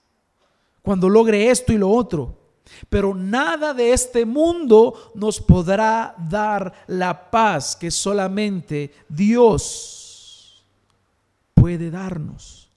[0.83, 2.44] Cuando logre esto y lo otro.
[2.89, 10.65] Pero nada de este mundo nos podrá dar la paz que solamente Dios
[11.55, 12.71] puede darnos.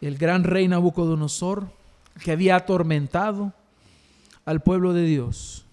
[0.00, 1.68] El gran rey Nabucodonosor,
[2.22, 3.52] que había atormentado
[4.44, 5.64] al pueblo de Dios,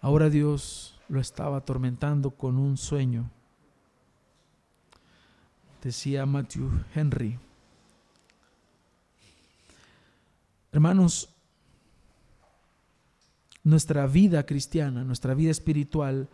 [0.00, 3.30] ahora Dios lo estaba atormentando con un sueño.
[5.82, 7.38] Decía Matthew Henry.
[10.76, 11.30] Hermanos,
[13.64, 16.28] nuestra vida cristiana, nuestra vida espiritual,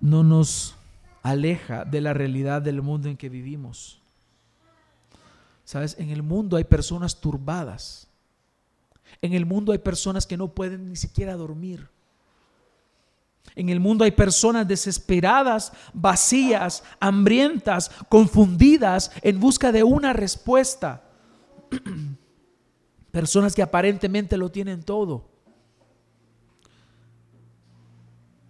[0.00, 0.74] no nos
[1.22, 4.00] aleja de la realidad del mundo en que vivimos.
[5.64, 8.08] Sabes, en el mundo hay personas turbadas.
[9.22, 11.88] En el mundo hay personas que no pueden ni siquiera dormir.
[13.54, 21.04] En el mundo hay personas desesperadas, vacías, hambrientas, confundidas, en busca de una respuesta.
[23.16, 25.24] personas que aparentemente lo tienen todo.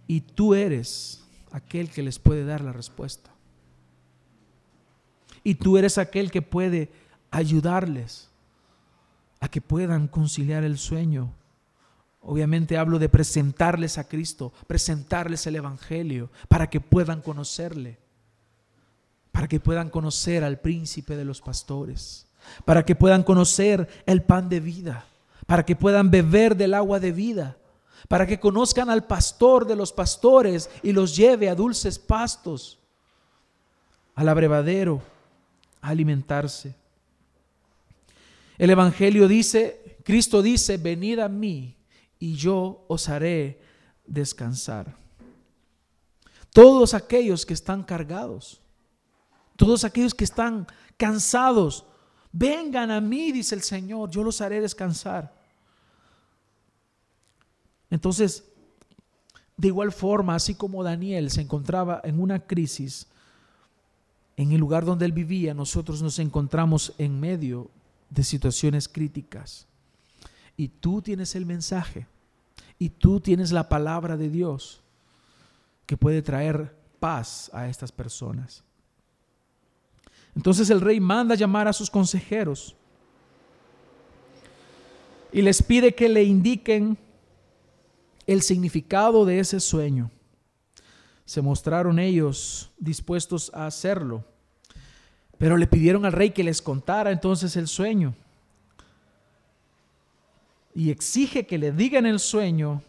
[0.07, 3.31] Y tú eres aquel que les puede dar la respuesta.
[5.41, 6.91] Y tú eres aquel que puede
[7.31, 8.29] ayudarles
[9.39, 11.33] a que puedan conciliar el sueño
[12.19, 17.99] Obviamente hablo de presentarles a Cristo, presentarles el Evangelio para que puedan conocerle,
[19.31, 22.26] para que puedan conocer al príncipe de los pastores,
[22.65, 25.05] para que puedan conocer el pan de vida,
[25.45, 27.57] para que puedan beber del agua de vida,
[28.07, 32.79] para que conozcan al pastor de los pastores y los lleve a dulces pastos,
[34.15, 35.01] al abrevadero,
[35.81, 36.75] a alimentarse.
[38.57, 41.75] El Evangelio dice, Cristo dice, venid a mí
[42.19, 43.61] y yo os haré
[44.05, 44.95] descansar.
[46.51, 48.61] Todos aquellos que están cargados,
[49.55, 50.65] todos aquellos que están
[50.97, 51.85] cansados,
[52.31, 55.33] vengan a mí, dice el Señor, yo los haré descansar.
[57.89, 58.43] Entonces,
[59.55, 63.07] de igual forma, así como Daniel se encontraba en una crisis,
[64.35, 67.71] en el lugar donde él vivía, nosotros nos encontramos en medio
[68.09, 69.67] de situaciones críticas.
[70.55, 72.07] Y tú tienes el mensaje,
[72.79, 74.81] y tú tienes la palabra de Dios
[75.85, 78.63] que puede traer paz a estas personas.
[80.37, 82.75] Entonces el rey manda llamar a sus consejeros
[85.33, 86.95] y les pide que le indiquen
[88.27, 90.11] el significado de ese sueño.
[91.25, 94.23] Se mostraron ellos dispuestos a hacerlo,
[95.39, 98.13] pero le pidieron al rey que les contara entonces el sueño.
[100.75, 102.83] Y exige que le digan el sueño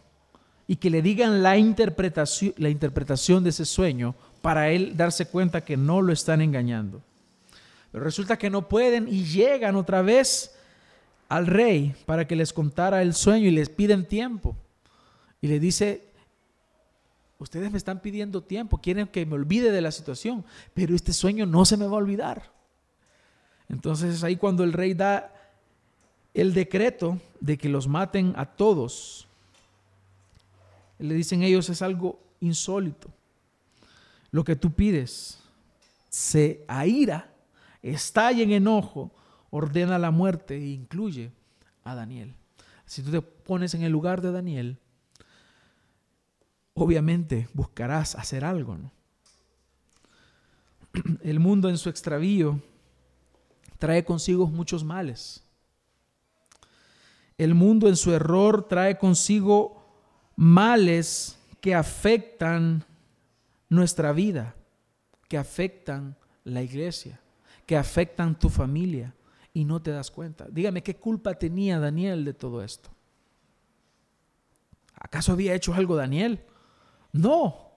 [0.67, 5.65] y que le digan la interpretación, la interpretación de ese sueño para él darse cuenta
[5.65, 7.01] que no lo están engañando.
[7.91, 10.55] Pero resulta que no pueden y llegan otra vez
[11.27, 14.55] al rey para que les contara el sueño y les piden tiempo
[15.41, 16.09] y le dice,
[17.37, 21.45] ustedes me están pidiendo tiempo, quieren que me olvide de la situación, pero este sueño
[21.45, 22.51] no se me va a olvidar.
[23.69, 25.33] Entonces es ahí cuando el rey da
[26.33, 29.27] el decreto de que los maten a todos.
[30.97, 33.09] Le dicen ellos es algo insólito.
[34.31, 35.39] Lo que tú pides
[36.09, 37.31] se aira,
[37.81, 39.11] estalla en enojo,
[39.49, 41.31] ordena la muerte e incluye
[41.83, 42.35] a Daniel.
[42.85, 44.79] Si tú te pones en el lugar de Daniel,
[46.73, 48.77] obviamente buscarás hacer algo.
[51.21, 52.61] El mundo en su extravío
[53.77, 55.43] trae consigo muchos males.
[57.37, 59.81] El mundo en su error trae consigo
[60.35, 62.83] males que afectan
[63.69, 64.55] nuestra vida,
[65.29, 67.21] que afectan la iglesia,
[67.69, 69.13] que afectan tu familia
[69.53, 70.47] y no te das cuenta.
[70.49, 72.89] Dígame, ¿qué culpa tenía Daniel de todo esto?
[74.95, 76.43] ¿Acaso había hecho algo Daniel?
[77.11, 77.69] No.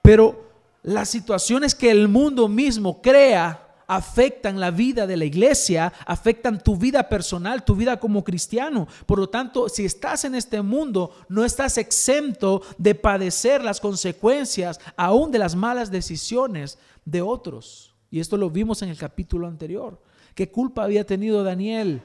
[0.00, 0.52] Pero
[0.84, 6.76] las situaciones que el mundo mismo crea afectan la vida de la iglesia, afectan tu
[6.76, 8.86] vida personal, tu vida como cristiano.
[9.06, 14.78] Por lo tanto, si estás en este mundo, no estás exento de padecer las consecuencias
[14.96, 17.89] aún de las malas decisiones de otros.
[18.10, 20.00] Y esto lo vimos en el capítulo anterior.
[20.34, 22.02] ¿Qué culpa había tenido Daniel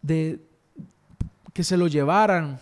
[0.00, 0.48] de
[1.52, 2.60] que se lo llevaran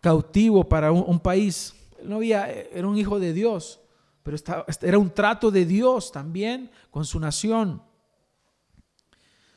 [0.00, 1.74] cautivo para un, país.
[2.04, 3.80] no había, era un hijo de Dios,
[4.22, 7.82] pero estaba, era un trato de Dios también con su nación.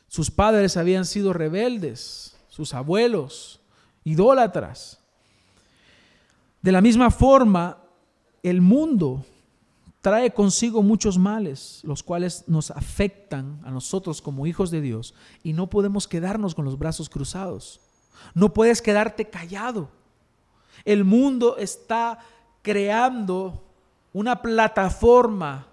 [0.08, 3.60] Sus padres habían sido rebeldes, sus abuelos,
[4.04, 5.00] idólatras.
[6.64, 7.78] De la misma forma,
[8.44, 9.26] el mundo
[10.02, 15.14] trae consigo muchos males, los cuales nos afectan a nosotros como hijos de Dios,
[15.44, 17.82] y no podemos quedarnos con los brazos cruzados.
[18.34, 19.90] No puedes quedarte callado.
[20.86, 22.20] El mundo está
[22.62, 23.64] creando
[24.14, 25.68] una plataforma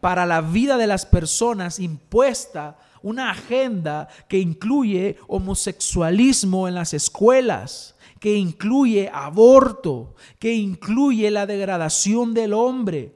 [0.00, 7.94] para la vida de las personas impuesta, una agenda que incluye homosexualismo en las escuelas,
[8.20, 13.14] que incluye aborto, que incluye la degradación del hombre,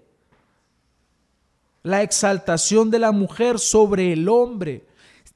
[1.82, 4.86] la exaltación de la mujer sobre el hombre.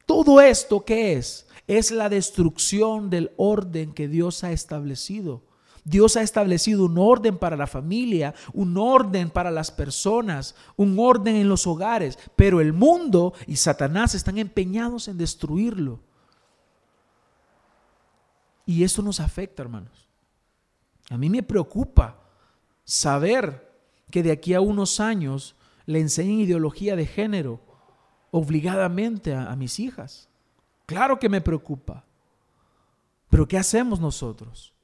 [0.07, 1.47] Todo esto, ¿qué es?
[1.67, 5.43] Es la destrucción del orden que Dios ha establecido.
[5.85, 11.37] Dios ha establecido un orden para la familia, un orden para las personas, un orden
[11.37, 16.01] en los hogares, pero el mundo y Satanás están empeñados en destruirlo.
[18.69, 20.11] Y eso nos afecta, hermanos.
[21.09, 22.21] A mí me preocupa
[22.85, 23.67] saber
[24.11, 25.57] que de aquí a unos años
[25.87, 27.63] le enseñen ideología de género
[28.31, 30.29] obligadamente a, a mis hijas.
[30.85, 32.05] Claro que me preocupa.
[33.31, 34.75] Pero ¿qué hacemos nosotros?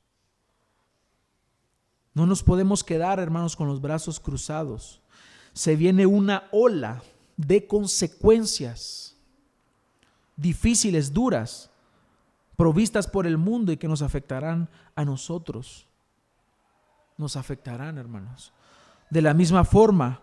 [2.15, 5.03] No nos podemos quedar, hermanos, con los brazos cruzados.
[5.53, 7.03] Se viene una ola
[7.37, 9.19] de consecuencias
[10.37, 11.71] difíciles, duras,
[12.57, 15.87] provistas por el mundo y que nos afectarán a nosotros.
[17.17, 18.53] Nos afectarán, hermanos.
[19.11, 20.21] De la misma forma,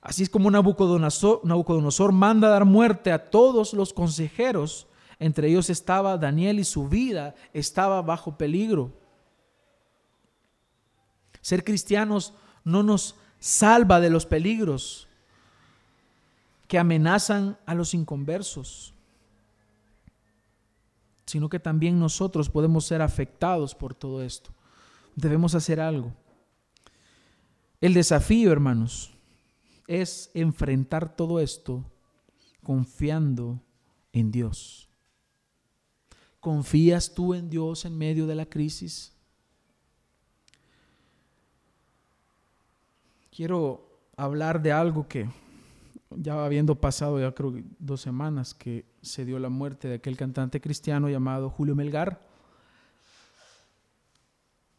[0.00, 4.86] así es como Nabucodonosor, Nabucodonosor manda dar muerte a todos los consejeros,
[5.18, 8.92] entre ellos estaba Daniel y su vida estaba bajo peligro.
[11.40, 15.08] Ser cristianos no nos salva de los peligros
[16.68, 18.91] que amenazan a los inconversos,
[21.32, 24.50] sino que también nosotros podemos ser afectados por todo esto.
[25.16, 26.12] Debemos hacer algo.
[27.80, 29.12] El desafío, hermanos,
[29.86, 31.84] es enfrentar todo esto
[32.62, 33.60] confiando
[34.12, 34.88] en Dios.
[36.38, 39.12] ¿Confías tú en Dios en medio de la crisis?
[43.34, 45.28] quiero hablar de algo que
[46.18, 50.60] ya habiendo pasado ya creo dos semanas que se dio la muerte de aquel cantante
[50.60, 52.20] cristiano llamado Julio Melgar.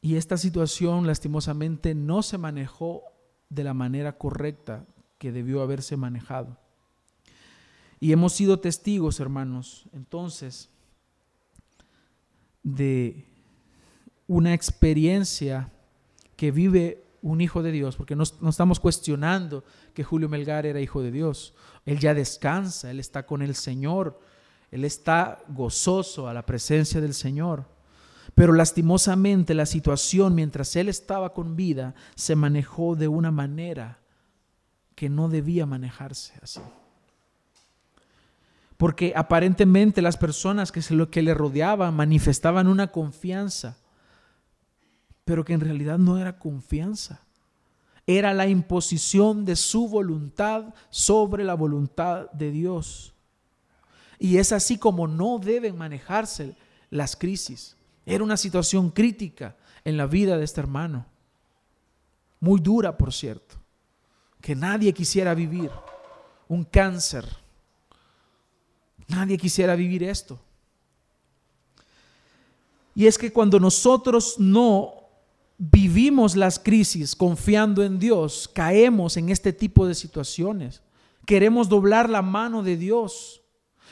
[0.01, 3.03] Y esta situación lastimosamente no se manejó
[3.49, 4.85] de la manera correcta
[5.17, 6.57] que debió haberse manejado.
[7.99, 10.69] Y hemos sido testigos, hermanos, entonces,
[12.63, 13.25] de
[14.27, 15.71] una experiencia
[16.35, 19.63] que vive un hijo de Dios, porque no, estamos cuestionando
[19.93, 21.55] que Julio Melgar era hijo de Dios.
[21.85, 24.19] Él ya descansa, él está con el Señor,
[24.69, 27.65] él está gozoso a la presencia del Señor.
[28.35, 33.99] Pero lastimosamente la situación mientras él estaba con vida se manejó de una manera
[34.95, 36.61] que no debía manejarse así.
[38.75, 43.77] Porque aparentemente las personas que, se, que le rodeaban manifestaban una confianza
[45.25, 47.21] pero que en realidad no era confianza.
[48.05, 53.13] Era la imposición de su voluntad sobre la voluntad de Dios.
[54.19, 56.55] Y es así como no deben manejarse
[56.89, 57.77] las crisis.
[58.05, 59.55] Era una situación crítica
[59.85, 61.05] en la vida de este hermano.
[62.39, 63.55] Muy dura, por cierto.
[64.41, 65.71] Que nadie quisiera vivir.
[66.49, 67.25] Un cáncer.
[69.07, 70.39] Nadie quisiera vivir esto.
[72.95, 75.02] Y es que cuando nosotros no
[75.57, 80.81] vivimos las crisis confiando en Dios, caemos en este tipo de situaciones.
[81.25, 83.41] Queremos doblar la mano de Dios.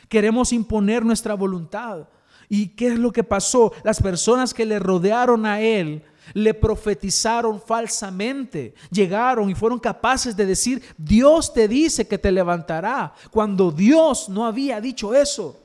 [0.09, 2.07] Queremos imponer nuestra voluntad.
[2.49, 3.71] ¿Y qué es lo que pasó?
[3.83, 6.03] Las personas que le rodearon a él
[6.33, 8.73] le profetizaron falsamente.
[8.89, 14.45] Llegaron y fueron capaces de decir, Dios te dice que te levantará, cuando Dios no
[14.45, 15.57] había dicho eso.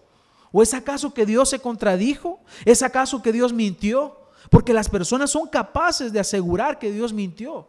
[0.53, 2.41] ¿O es acaso que Dios se contradijo?
[2.65, 4.26] ¿Es acaso que Dios mintió?
[4.51, 7.69] Porque las personas son capaces de asegurar que Dios mintió,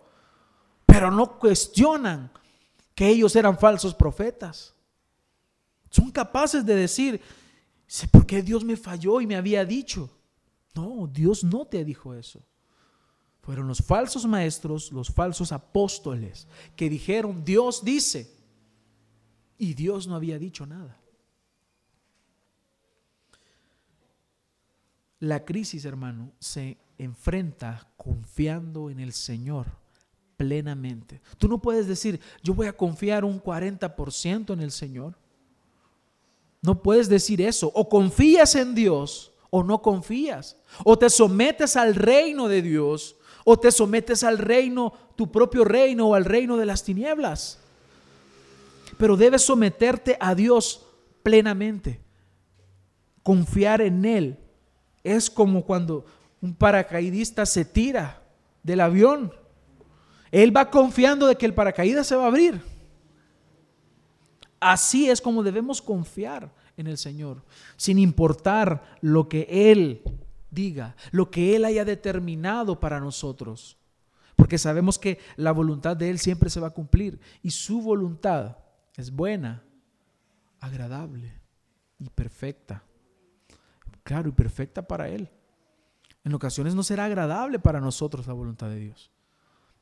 [0.85, 2.31] pero no cuestionan
[2.93, 4.73] que ellos eran falsos profetas.
[5.89, 7.21] Son capaces de decir,
[8.11, 10.09] ¿por qué Dios me falló y me había dicho?
[10.75, 12.41] No, Dios no te dijo eso.
[13.41, 18.35] Fueron los falsos maestros, los falsos apóstoles, que dijeron, Dios dice,
[19.57, 20.99] y Dios no había dicho nada.
[25.19, 29.65] La crisis, hermano, se enfrenta confiando en el Señor
[30.35, 31.21] plenamente.
[31.37, 35.15] Tú no puedes decir, yo voy a confiar un 40% en el Señor.
[36.61, 37.71] No puedes decir eso.
[37.73, 40.57] O confías en Dios o no confías.
[40.83, 43.15] O te sometes al reino de Dios
[43.49, 47.59] o te sometes al reino, tu propio reino o al reino de las tinieblas.
[48.97, 50.85] Pero debes someterte a Dios
[51.23, 52.01] plenamente.
[53.23, 54.37] Confiar en Él
[55.15, 56.05] es como cuando
[56.41, 58.21] un paracaidista se tira
[58.63, 59.33] del avión.
[60.31, 62.61] Él va confiando de que el paracaídas se va a abrir.
[64.59, 67.43] Así es como debemos confiar en el Señor,
[67.75, 70.01] sin importar lo que Él
[70.51, 73.77] diga, lo que Él haya determinado para nosotros.
[74.35, 78.57] Porque sabemos que la voluntad de Él siempre se va a cumplir y su voluntad
[78.95, 79.63] es buena,
[80.59, 81.33] agradable
[81.99, 82.83] y perfecta
[84.07, 85.29] claro y perfecta para Él.
[86.23, 89.11] En ocasiones no será agradable para nosotros la voluntad de Dios,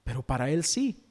[0.03, 1.05] pero para Él sí.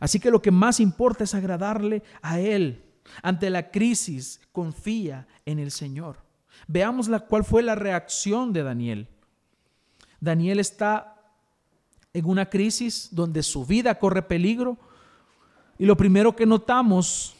[0.00, 2.84] Así que lo que más importa es agradarle a Él.
[3.22, 6.16] Ante la crisis, confía en el Señor.
[6.66, 9.08] Veamos la, cuál fue la reacción de Daniel.
[10.18, 11.22] Daniel está
[12.12, 14.76] en una crisis donde su vida corre peligro
[15.78, 17.36] y lo primero que notamos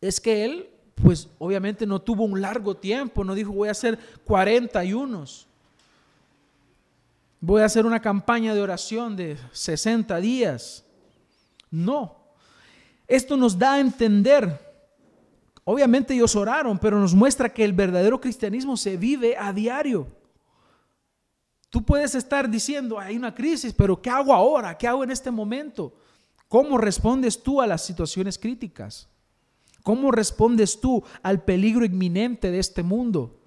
[0.00, 0.70] es que él
[1.02, 5.24] pues obviamente no tuvo un largo tiempo, no dijo voy a hacer 41.
[7.40, 10.84] Voy a hacer una campaña de oración de 60 días.
[11.70, 12.16] No.
[13.08, 14.60] Esto nos da a entender,
[15.64, 20.06] obviamente ellos oraron, pero nos muestra que el verdadero cristianismo se vive a diario.
[21.70, 24.76] Tú puedes estar diciendo, hay una crisis, pero ¿qué hago ahora?
[24.76, 25.94] ¿Qué hago en este momento?
[26.48, 29.08] ¿Cómo respondes tú a las situaciones críticas?
[29.82, 33.38] ¿Cómo respondes tú al peligro inminente de este mundo?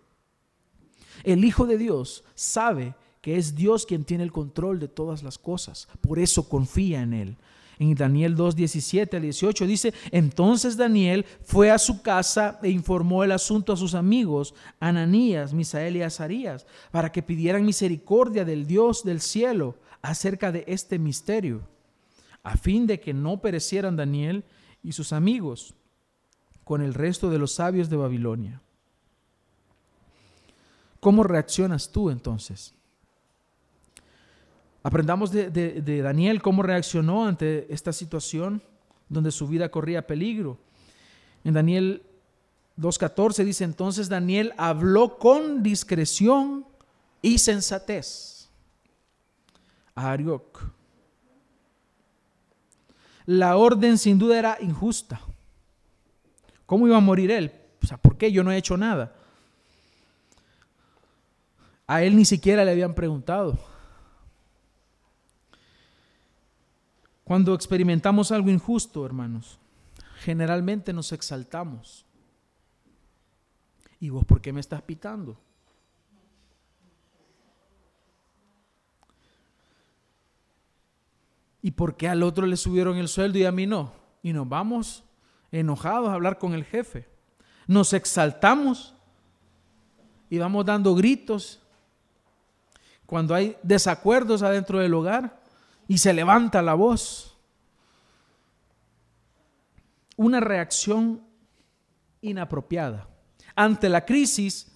[1.23, 5.38] El Hijo de Dios sabe que es Dios quien tiene el control de todas las
[5.38, 5.88] cosas.
[6.01, 7.38] Por eso confía en Él.
[7.79, 13.23] En Daniel 2, 17 al 18 dice, entonces Daniel fue a su casa e informó
[13.23, 19.03] el asunto a sus amigos, Ananías, Misael y Azarías, para que pidieran misericordia del Dios
[19.03, 21.67] del cielo acerca de este misterio,
[22.43, 24.43] a fin de que no perecieran Daniel
[24.84, 25.73] y sus amigos
[26.64, 28.61] con el resto de los sabios de Babilonia.
[30.99, 32.74] ¿Cómo reaccionas tú entonces?
[34.84, 38.61] Aprendamos de, Daniel cómo reaccionó ante esta situación
[39.07, 40.57] donde su vida corría peligro.
[41.43, 42.03] En Daniel
[42.78, 46.66] 2.14 dice, entonces Daniel habló con discreción
[47.22, 48.49] y sensatez
[49.95, 50.64] a Arioc.
[53.26, 55.22] La orden sin duda era injusta.
[56.66, 57.51] ¿Cómo iba a morir él?
[57.82, 58.32] O sea, ¿por qué?
[58.32, 59.14] Yo no he hecho nada.
[61.88, 63.57] A él ni siquiera le habían preguntado.
[67.24, 69.59] Cuando experimentamos algo injusto, hermanos,
[70.20, 72.05] generalmente nos exaltamos.
[73.99, 75.38] ¿Y vos por qué me estás pitando?
[81.61, 83.93] ¿Y por qué al otro le subieron el sueldo y a mí no?
[84.22, 85.03] Y nos vamos
[85.60, 87.08] enojados a hablar con el jefe.
[87.68, 88.95] Nos exaltamos
[90.30, 91.62] y vamos dando gritos
[93.06, 95.41] cuando hay desacuerdos adentro del hogar
[95.88, 97.38] y se levanta la voz.
[100.16, 101.22] Una reacción
[102.22, 103.08] inapropiada.
[103.56, 104.72] Ante la crisis,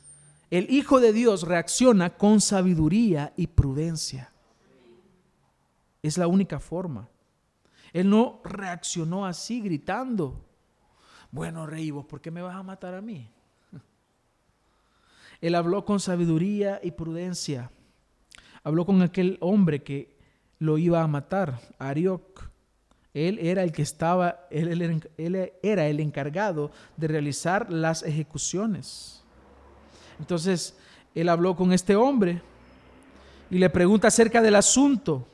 [0.52, 4.32] el Hijo de Dios reacciona con sabiduría y prudencia.
[6.04, 7.10] Es la única forma.
[7.94, 10.47] Él no reaccionó así gritando.
[11.32, 13.30] Bueno, rey, ¿vos por qué me vas a matar a mí?
[15.42, 17.72] Él habló con sabiduría y prudencia.
[18.64, 20.18] Habló con aquel hombre que
[20.60, 22.50] lo iba a matar, Arioc.
[23.14, 25.02] Él era el que estaba, él,
[25.64, 29.24] era el encargado de realizar las ejecuciones.
[30.20, 30.78] Entonces,
[31.16, 32.42] él habló con este hombre
[33.50, 35.28] y le pregunta acerca del asunto.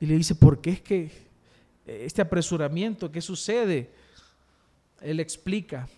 [0.00, 1.10] Y le dice, ¿por qué es que
[1.84, 3.90] este apresuramiento, qué sucede?
[5.00, 5.88] Él explica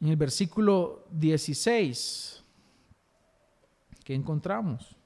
[0.00, 2.42] en el versículo 16
[4.04, 4.96] que encontramos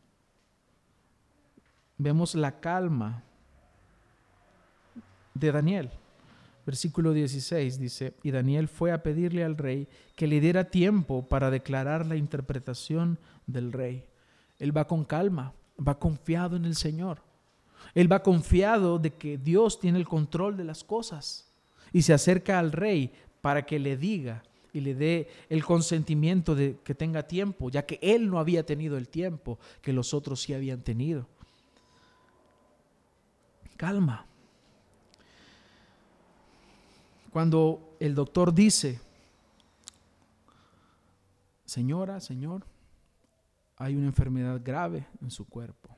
[1.99, 3.23] vemos la calma
[5.35, 5.91] de Daniel.
[6.65, 11.51] Versículo 16 dice, y Daniel fue a pedirle al rey que le diera tiempo para
[11.51, 14.05] declarar la interpretación del rey.
[14.59, 15.55] Él va con calma,
[15.87, 17.23] va confiado en el Señor.
[17.95, 21.48] Él va confiado de que Dios tiene el control de las cosas
[21.93, 26.79] y se acerca al rey para que le diga y le dé el consentimiento de
[26.85, 30.55] que tenga tiempo, ya que él no había tenido el tiempo que los otros sí
[30.55, 31.27] habían tenido
[33.79, 34.27] calma.
[37.31, 39.01] Cuando el doctor dice,
[41.65, 42.67] señora, señor,
[43.77, 45.97] hay una enfermedad grave en su cuerpo,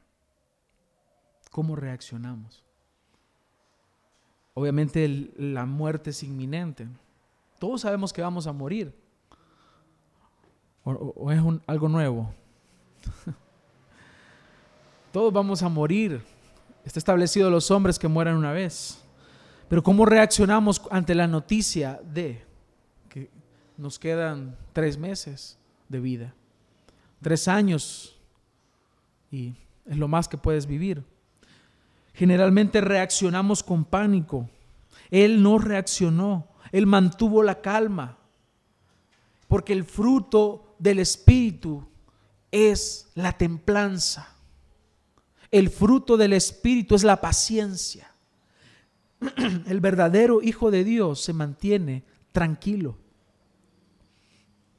[1.50, 2.62] ¿cómo reaccionamos?
[4.54, 6.88] Obviamente la muerte es inminente.
[7.58, 8.94] Todos sabemos que vamos a morir.
[10.84, 12.32] ¿O, es algo nuevo?
[15.12, 16.22] Todos vamos a morir
[16.84, 18.98] Está establecido los hombres que mueran una vez.
[19.68, 22.42] Pero ¿cómo reaccionamos ante la noticia de
[23.08, 23.30] que
[23.76, 26.34] nos quedan tres meses de vida?
[27.22, 28.18] Tres años
[29.30, 29.54] y
[29.86, 31.04] es lo más que puedes vivir.
[32.20, 34.46] Generalmente reaccionamos con pánico.
[35.10, 38.18] Él no reaccionó, él mantuvo la calma,
[39.48, 41.82] porque el fruto del Espíritu
[42.50, 44.36] es la templanza.
[45.50, 48.12] El fruto del Espíritu es la paciencia.
[49.66, 52.98] El verdadero Hijo de Dios se mantiene tranquilo.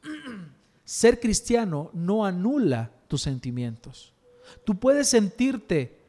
[0.85, 4.13] Ser cristiano no anula tus sentimientos.
[4.63, 6.00] Tú puedes sentirte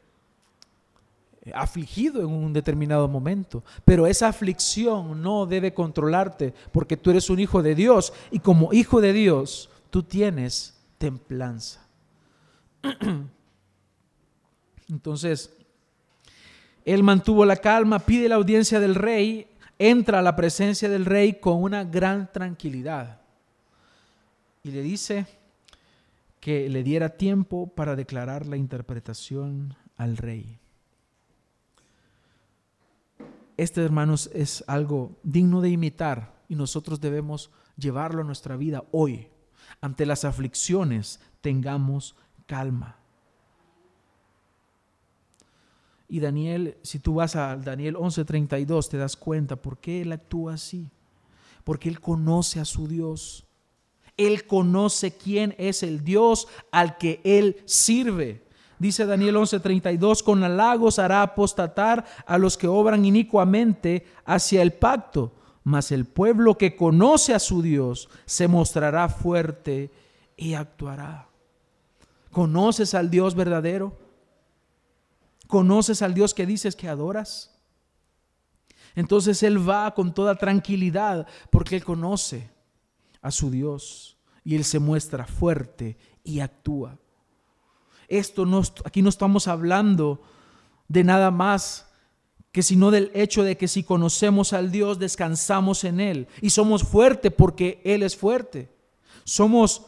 [1.53, 7.39] afligido en un determinado momento, pero esa aflicción no debe controlarte porque tú eres un
[7.39, 11.85] hijo de Dios y como hijo de Dios tú tienes templanza.
[14.89, 15.55] Entonces,
[16.85, 19.47] él mantuvo la calma, pide la audiencia del rey,
[19.79, 23.21] entra a la presencia del rey con una gran tranquilidad.
[24.63, 25.25] Y le dice
[26.39, 30.59] que le diera tiempo para declarar la interpretación al rey.
[33.57, 39.27] Este, hermanos, es algo digno de imitar y nosotros debemos llevarlo a nuestra vida hoy.
[39.81, 42.97] Ante las aflicciones, tengamos calma.
[46.07, 50.53] Y Daniel, si tú vas a Daniel 11:32, te das cuenta por qué él actúa
[50.53, 50.91] así.
[51.63, 53.45] Porque él conoce a su Dios.
[54.15, 58.45] Él conoce quién es el Dios al que él sirve.
[58.79, 65.33] Dice Daniel 11:32, con halagos hará apostatar a los que obran inicuamente hacia el pacto,
[65.63, 69.91] mas el pueblo que conoce a su Dios se mostrará fuerte
[70.35, 71.29] y actuará.
[72.31, 73.97] ¿Conoces al Dios verdadero?
[75.47, 77.53] ¿Conoces al Dios que dices que adoras?
[78.95, 82.49] Entonces Él va con toda tranquilidad porque Él conoce
[83.21, 86.97] a su Dios y Él se muestra fuerte y actúa.
[88.17, 90.21] Esto no, aquí no estamos hablando
[90.87, 91.87] de nada más
[92.51, 96.83] que sino del hecho de que si conocemos al Dios descansamos en Él y somos
[96.83, 98.71] fuertes porque Él es fuerte.
[99.23, 99.87] Somos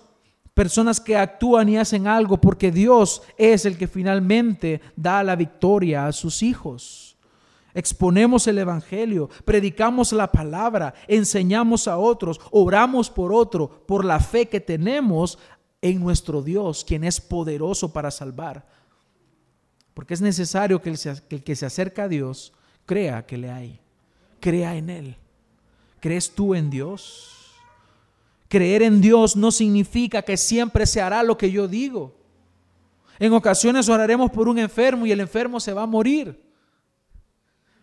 [0.56, 6.08] personas que actúan y hacen algo porque Dios es el que finalmente da la victoria
[6.08, 7.18] a sus hijos.
[7.76, 14.48] Exponemos el Evangelio, predicamos la palabra, enseñamos a otros, oramos por otro, por la fe
[14.48, 15.38] que tenemos
[15.86, 18.66] en nuestro Dios, quien es poderoso para salvar.
[19.94, 22.54] Porque es necesario que el, que se acerca a Dios
[22.88, 23.80] crea que le hay,
[24.40, 25.16] crea en Él.
[26.00, 27.54] ¿Crees tú en Dios?
[28.48, 32.16] Creer en Dios no significa que siempre se hará lo que yo digo.
[33.20, 36.42] En ocasiones oraremos por un enfermo y el enfermo se va a morir.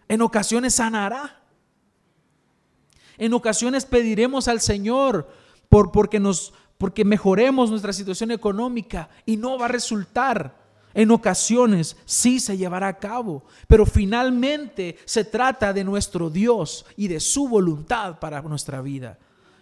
[0.09, 1.41] En ocasiones sanará.
[3.17, 5.29] En ocasiones pediremos al Señor
[5.69, 10.61] por, porque, nos, porque mejoremos nuestra situación económica y no va a resultar.
[10.93, 17.07] En ocasiones sí se llevará a cabo, pero finalmente se trata de nuestro Dios y
[17.07, 19.17] de su voluntad para nuestra vida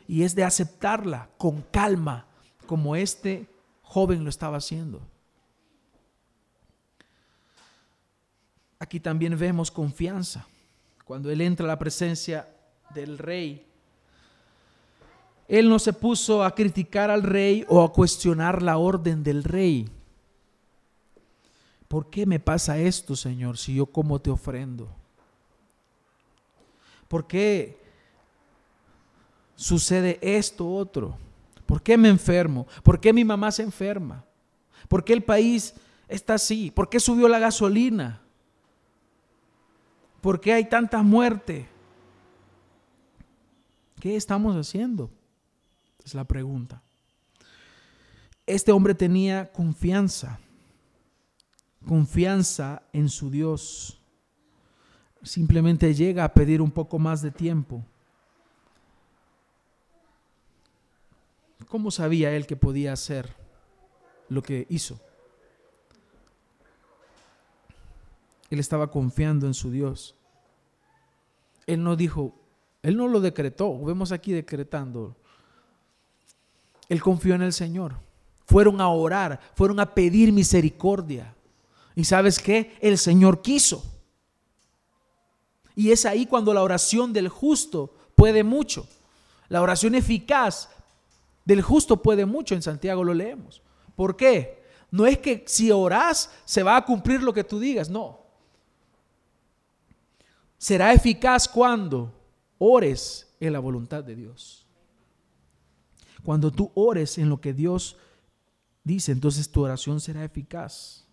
[0.08, 2.24] y es de aceptarla con calma,
[2.64, 3.46] como este
[3.82, 5.02] joven lo estaba haciendo.
[8.78, 10.46] Aquí también vemos confianza.
[11.04, 12.48] Cuando él entra a la presencia
[12.94, 13.69] del rey,
[15.50, 19.88] él no se puso a criticar al rey o a cuestionar la orden del rey.
[21.88, 24.88] ¿Por qué me pasa esto, Señor, si yo como te ofrendo?
[27.08, 27.76] ¿Por qué
[29.56, 31.18] sucede esto otro?
[31.66, 32.68] ¿Por qué me enfermo?
[32.84, 34.24] ¿Por qué mi mamá se enferma?
[34.86, 35.74] ¿Por qué el país
[36.06, 36.70] está así?
[36.70, 38.20] ¿Por qué subió la gasolina?
[40.20, 41.66] ¿Por qué hay tanta muerte?
[43.98, 45.10] ¿Qué estamos haciendo?
[46.10, 46.82] Es la pregunta.
[48.44, 50.40] Este hombre tenía confianza,
[51.86, 54.02] confianza en su Dios.
[55.22, 57.84] Simplemente llega a pedir un poco más de tiempo.
[61.68, 63.32] ¿Cómo sabía él que podía hacer
[64.28, 64.98] lo que hizo?
[68.50, 70.16] Él estaba confiando en su Dios.
[71.68, 72.34] Él no dijo,
[72.82, 75.19] él no lo decretó, vemos aquí decretando.
[76.90, 77.94] Él confió en el Señor.
[78.44, 81.34] Fueron a orar, fueron a pedir misericordia.
[81.94, 82.76] ¿Y sabes qué?
[82.80, 83.84] El Señor quiso.
[85.76, 88.88] Y es ahí cuando la oración del justo puede mucho.
[89.48, 90.68] La oración eficaz
[91.44, 93.62] del justo puede mucho, en Santiago lo leemos.
[93.94, 94.64] ¿Por qué?
[94.90, 98.18] No es que si orás se va a cumplir lo que tú digas, no.
[100.58, 102.12] Será eficaz cuando
[102.58, 104.59] ores en la voluntad de Dios.
[106.22, 107.96] Cuando tú ores en lo que Dios
[108.84, 111.06] dice, entonces tu oración será eficaz.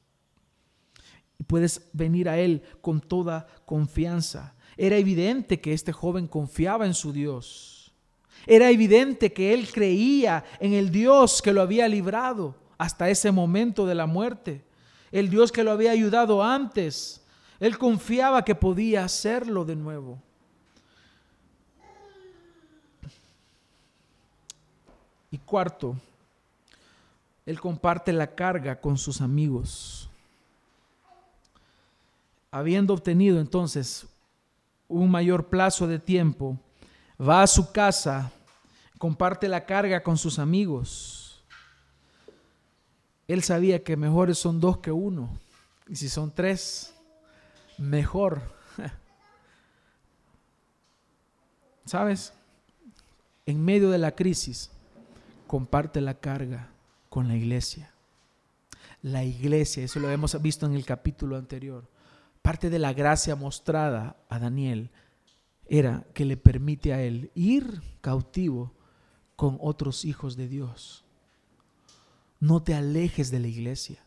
[1.37, 4.55] Y puedes venir a Él con toda confianza.
[4.75, 7.77] Era evidente que este joven confiaba en su Dios
[8.47, 13.85] era evidente que él creía en el Dios que lo había librado hasta ese momento
[13.85, 14.63] de la muerte,
[15.11, 17.25] el Dios que lo había ayudado antes.
[17.59, 20.21] Él confiaba que podía hacerlo de nuevo.
[25.37, 25.95] Y cuarto,
[27.45, 30.09] él comparte la carga con sus amigos.
[32.49, 34.07] Habiendo obtenido entonces
[34.87, 36.57] un mayor plazo de tiempo,
[37.21, 38.31] va a su casa,
[38.97, 41.43] comparte la carga con sus amigos.
[43.27, 45.29] Él sabía que mejores son dos que uno.
[45.87, 46.95] Y si son tres,
[47.77, 48.41] mejor.
[51.85, 52.33] ¿Sabes?
[53.45, 54.71] En medio de la crisis,
[55.47, 56.71] comparte la carga
[57.09, 57.93] con la iglesia.
[59.01, 61.87] La iglesia, eso lo hemos visto en el capítulo anterior.
[62.41, 64.89] Parte de la gracia mostrada a Daniel
[65.65, 68.73] era que le permite a él ir cautivo
[69.35, 71.03] con otros hijos de Dios.
[72.39, 74.03] No te alejes de la iglesia.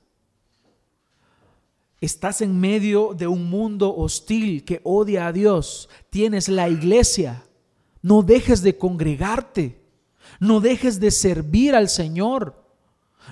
[2.00, 5.88] Estás en medio de un mundo hostil que odia a Dios.
[6.08, 7.44] Tienes la iglesia.
[8.00, 9.79] No dejes de congregarte.
[10.40, 12.56] No dejes de servir al Señor.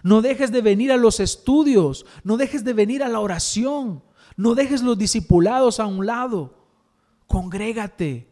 [0.03, 2.07] No dejes de venir a los estudios.
[2.23, 4.03] No dejes de venir a la oración.
[4.37, 6.55] No dejes los discipulados a un lado.
[7.27, 8.29] Congrégate.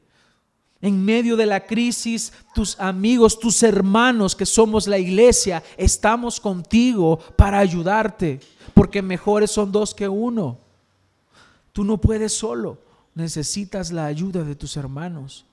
[0.82, 7.18] En medio de la crisis, tus amigos, tus hermanos que somos la iglesia, estamos contigo
[7.34, 8.40] para ayudarte,
[8.74, 10.58] porque mejores son dos que uno.
[11.72, 12.78] Tú no puedes solo,
[13.14, 15.46] necesitas la ayuda de tus hermanos.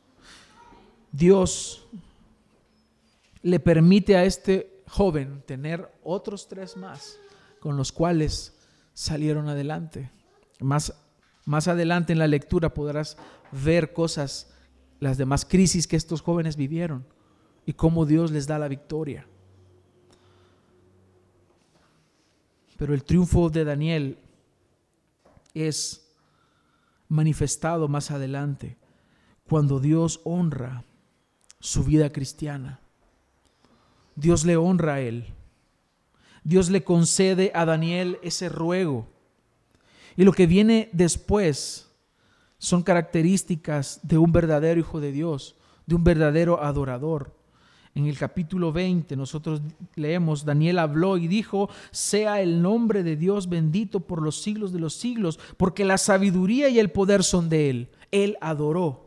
[1.11, 1.85] Dios
[3.43, 7.19] le permite a este joven tener otros tres más
[7.59, 8.57] con los cuales
[8.93, 10.09] salieron adelante.
[10.59, 10.93] Más,
[11.45, 13.17] más adelante en la lectura podrás
[13.51, 14.53] ver cosas
[14.99, 17.05] las demás crisis que estos jóvenes vivieron
[17.65, 19.27] y cómo Dios les da la victoria.
[22.77, 24.17] Pero el triunfo de Daniel
[25.53, 26.09] es
[27.07, 28.77] manifestado más adelante
[29.47, 30.83] cuando Dios honra
[31.59, 32.82] su vida cristiana.
[34.15, 35.25] Dios le honra a él.
[36.43, 39.07] Dios le concede a Daniel ese ruego.
[40.17, 41.89] Y lo que viene después
[42.57, 45.55] son características de un verdadero hijo de Dios,
[45.85, 47.33] de un verdadero adorador.
[47.95, 49.61] En el capítulo 20 nosotros
[49.95, 54.79] leemos, Daniel habló y dijo, sea el nombre de Dios bendito por los siglos de
[54.79, 57.89] los siglos, porque la sabiduría y el poder son de Él.
[58.11, 59.02] Él adoró.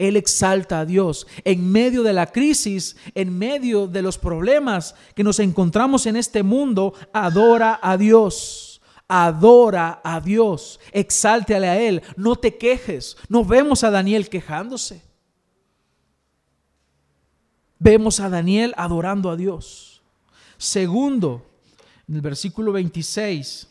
[0.00, 1.26] Él exalta a Dios.
[1.44, 6.42] En medio de la crisis, en medio de los problemas que nos encontramos en este
[6.42, 8.66] mundo, adora a Dios
[9.12, 13.16] adora a Dios, exáltale a Él, no te quejes.
[13.28, 15.02] No vemos a Daniel quejándose.
[17.80, 20.00] Vemos a Daniel adorando a Dios.
[20.58, 21.44] Segundo,
[22.06, 23.66] en el versículo 26,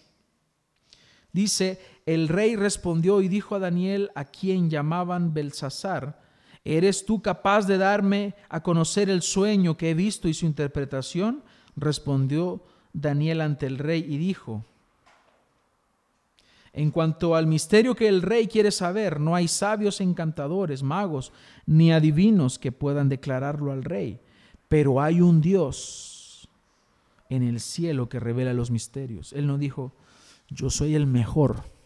[1.32, 1.80] dice,
[2.14, 6.20] el rey respondió y dijo a Daniel, a quien llamaban Belsasar,
[6.66, 11.44] ¿eres tú capaz de darme a conocer el sueño que he visto y su interpretación?
[11.76, 14.66] Respondió Daniel ante el rey y dijo,
[16.74, 21.32] en cuanto al misterio que el rey quiere saber, no hay sabios encantadores, magos,
[21.68, 24.20] ni adivinos que puedan declararlo al rey,
[24.68, 26.50] pero hay un Dios
[27.30, 29.32] en el cielo que revela los misterios.
[29.34, 29.94] Él no dijo,
[30.48, 31.78] yo soy el mejor.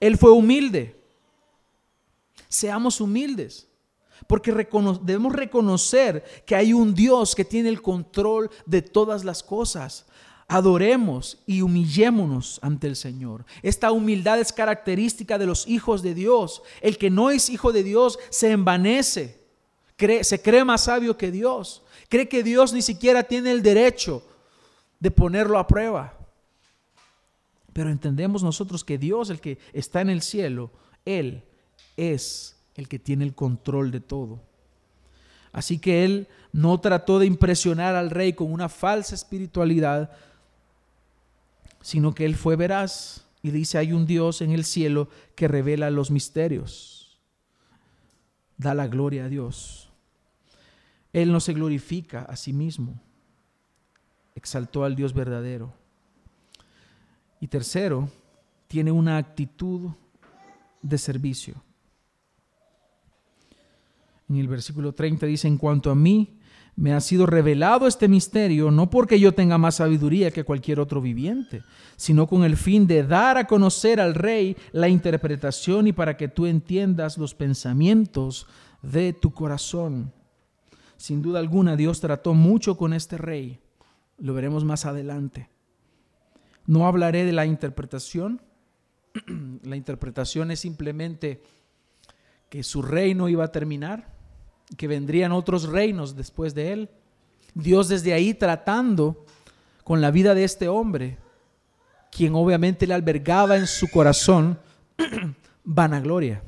[0.00, 0.96] Él fue humilde.
[2.48, 3.68] Seamos humildes,
[4.26, 4.52] porque
[5.02, 10.06] debemos reconocer que hay un Dios que tiene el control de todas las cosas
[10.50, 13.46] adoremos y humillémonos ante el Señor.
[13.62, 16.62] Esta humildad es característica de los hijos de Dios.
[16.80, 19.40] El que no es hijo de Dios se envanece,
[20.22, 24.24] se cree más sabio que Dios, cree que Dios ni siquiera tiene el derecho
[24.98, 26.18] de ponerlo a prueba.
[27.72, 30.70] Pero entendemos nosotros que Dios, el que está en el cielo,
[31.04, 31.44] Él
[31.96, 34.40] es el que tiene el control de todo.
[35.52, 40.10] Así que Él no trató de impresionar al rey con una falsa espiritualidad,
[41.80, 45.90] sino que él fue veraz y dice, hay un Dios en el cielo que revela
[45.90, 47.18] los misterios.
[48.58, 49.90] Da la gloria a Dios.
[51.12, 53.00] Él no se glorifica a sí mismo.
[54.34, 55.72] Exaltó al Dios verdadero.
[57.40, 58.08] Y tercero,
[58.68, 59.90] tiene una actitud
[60.82, 61.54] de servicio.
[64.28, 66.38] En el versículo 30 dice, en cuanto a mí,
[66.76, 71.00] me ha sido revelado este misterio, no porque yo tenga más sabiduría que cualquier otro
[71.00, 71.62] viviente,
[71.96, 76.28] sino con el fin de dar a conocer al rey la interpretación y para que
[76.28, 78.46] tú entiendas los pensamientos
[78.82, 80.12] de tu corazón.
[80.96, 83.58] Sin duda alguna, Dios trató mucho con este rey.
[84.18, 85.48] Lo veremos más adelante.
[86.70, 88.40] No hablaré de la interpretación.
[89.64, 91.42] la interpretación es simplemente
[92.48, 94.14] que su reino iba a terminar
[94.76, 96.90] que vendrían otros reinos después de él.
[97.54, 99.26] Dios desde ahí tratando
[99.82, 101.18] con la vida de este hombre,
[102.12, 104.56] quien obviamente le albergaba en su corazón
[105.64, 106.40] vanagloria.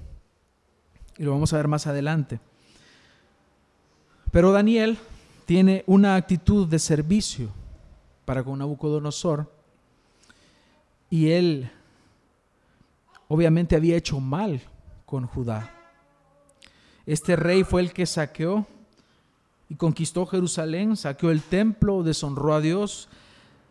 [1.19, 2.39] Y lo vamos a ver más adelante.
[4.31, 4.99] Pero Daniel
[5.47, 7.49] tiene una actitud de servicio
[8.25, 9.62] para con Nabucodonosor
[11.13, 11.71] y él
[13.29, 14.63] obviamente había hecho mal
[15.05, 15.71] con Judá.
[17.05, 18.67] Este rey fue el que saqueó
[19.69, 23.11] y conquistó Jerusalén, saqueó el templo, deshonró a Dios,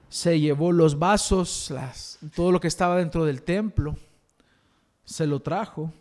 [0.07, 3.95] se llevó los vasos, las, todo lo que estaba dentro del templo,
[5.03, 5.91] se lo trajo,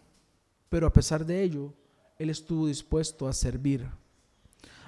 [0.68, 1.72] pero a pesar de ello,
[2.18, 3.88] él estuvo dispuesto a servir.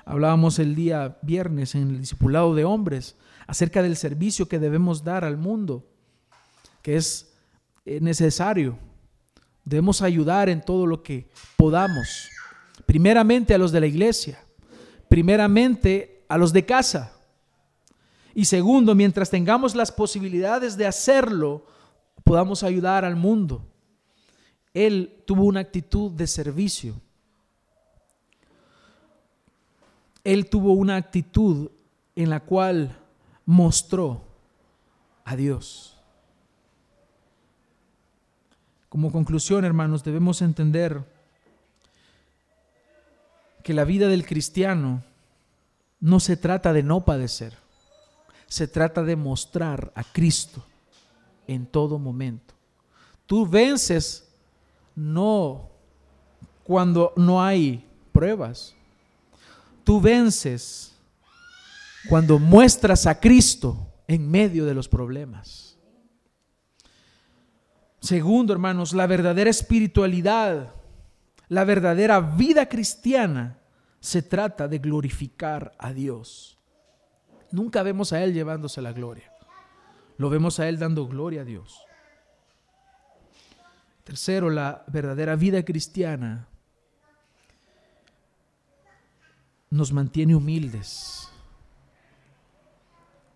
[0.04, 5.24] Hablábamos el día viernes en el discipulado de hombres acerca del servicio que debemos dar
[5.24, 5.88] al mundo,
[6.82, 7.32] que es
[7.86, 8.78] eh, necesario.
[9.64, 12.28] Debemos ayudar en todo lo que podamos.
[12.84, 14.44] Primeramente a los de la iglesia,
[15.08, 17.12] primeramente a los de casa.
[18.34, 21.64] Y segundo, mientras tengamos las posibilidades de hacerlo,
[22.24, 23.64] podamos ayudar al mundo.
[24.74, 26.94] Él tuvo una actitud de servicio.
[30.24, 31.70] Él tuvo una actitud
[32.16, 32.96] en la cual
[33.44, 34.22] mostró
[35.24, 35.91] a Dios.
[38.92, 41.02] Como conclusión, hermanos, debemos entender
[43.62, 45.02] que la vida del cristiano
[45.98, 47.56] no se trata de no padecer,
[48.48, 50.62] se trata de mostrar a Cristo
[51.46, 52.52] en todo momento.
[53.24, 54.28] Tú vences
[54.94, 55.70] no
[56.62, 58.74] cuando no hay pruebas,
[59.84, 60.92] tú vences
[62.10, 65.71] cuando muestras a Cristo en medio de los problemas.
[68.02, 70.74] Segundo, hermanos, la verdadera espiritualidad,
[71.48, 73.60] la verdadera vida cristiana
[74.00, 76.58] se trata de glorificar a Dios.
[77.52, 79.32] Nunca vemos a Él llevándose la gloria.
[80.18, 81.80] Lo vemos a Él dando gloria a Dios.
[84.02, 86.48] Tercero, la verdadera vida cristiana
[89.70, 91.30] nos mantiene humildes,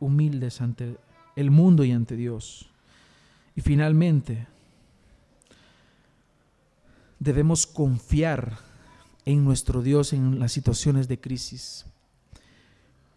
[0.00, 0.96] humildes ante
[1.36, 2.68] el mundo y ante Dios.
[3.54, 4.48] Y finalmente,
[7.18, 8.58] debemos confiar
[9.24, 11.84] en nuestro Dios en las situaciones de crisis.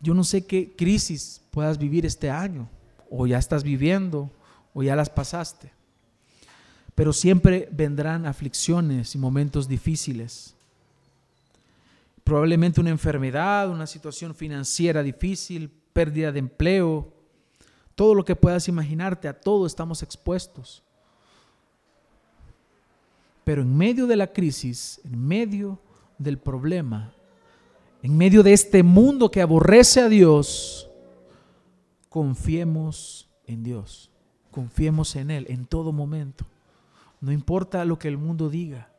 [0.02, 2.70] Yo no sé qué crisis puedas vivir este año,
[3.10, 4.32] o ya estás viviendo,
[4.74, 5.72] o ya las pasaste,
[6.96, 10.56] pero siempre vendrán aflicciones y momentos difíciles
[12.30, 17.12] probablemente una enfermedad, una situación financiera difícil, pérdida de empleo,
[17.96, 20.84] todo lo que puedas imaginarte, a todo estamos expuestos.
[23.50, 25.80] Pero en medio de la crisis, en medio
[26.20, 27.16] del problema,
[28.04, 30.88] en medio de este mundo que aborrece a Dios,
[32.10, 34.12] confiemos en Dios,
[34.52, 36.46] confiemos en Él en todo momento.
[37.22, 38.92] No importa lo que el mundo diga,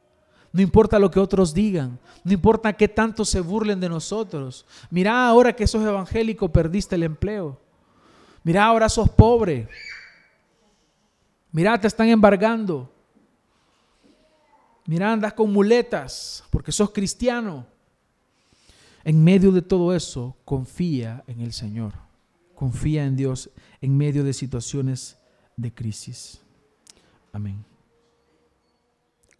[0.53, 2.01] no importa lo que otros digan.
[2.25, 4.67] No importa qué tanto se burlen de nosotros.
[4.91, 7.57] Mira ahora que sos evangélico perdiste el empleo.
[8.43, 9.69] Mira ahora sos pobre.
[11.53, 12.91] Mira te están embargando.
[14.91, 17.65] Mira andas con muletas porque sos cristiano.
[19.05, 21.95] En medio de todo eso, confía en el Señor.
[22.57, 25.17] Confía en Dios en medio de situaciones
[25.57, 26.41] de crisis.
[27.33, 27.65] Amén.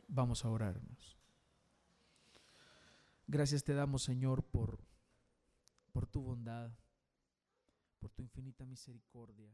[0.07, 0.77] Vamos a orar.
[3.27, 4.79] Gracias te damos, Señor, por,
[5.91, 6.71] por tu bondad,
[7.99, 9.51] por tu infinita misericordia.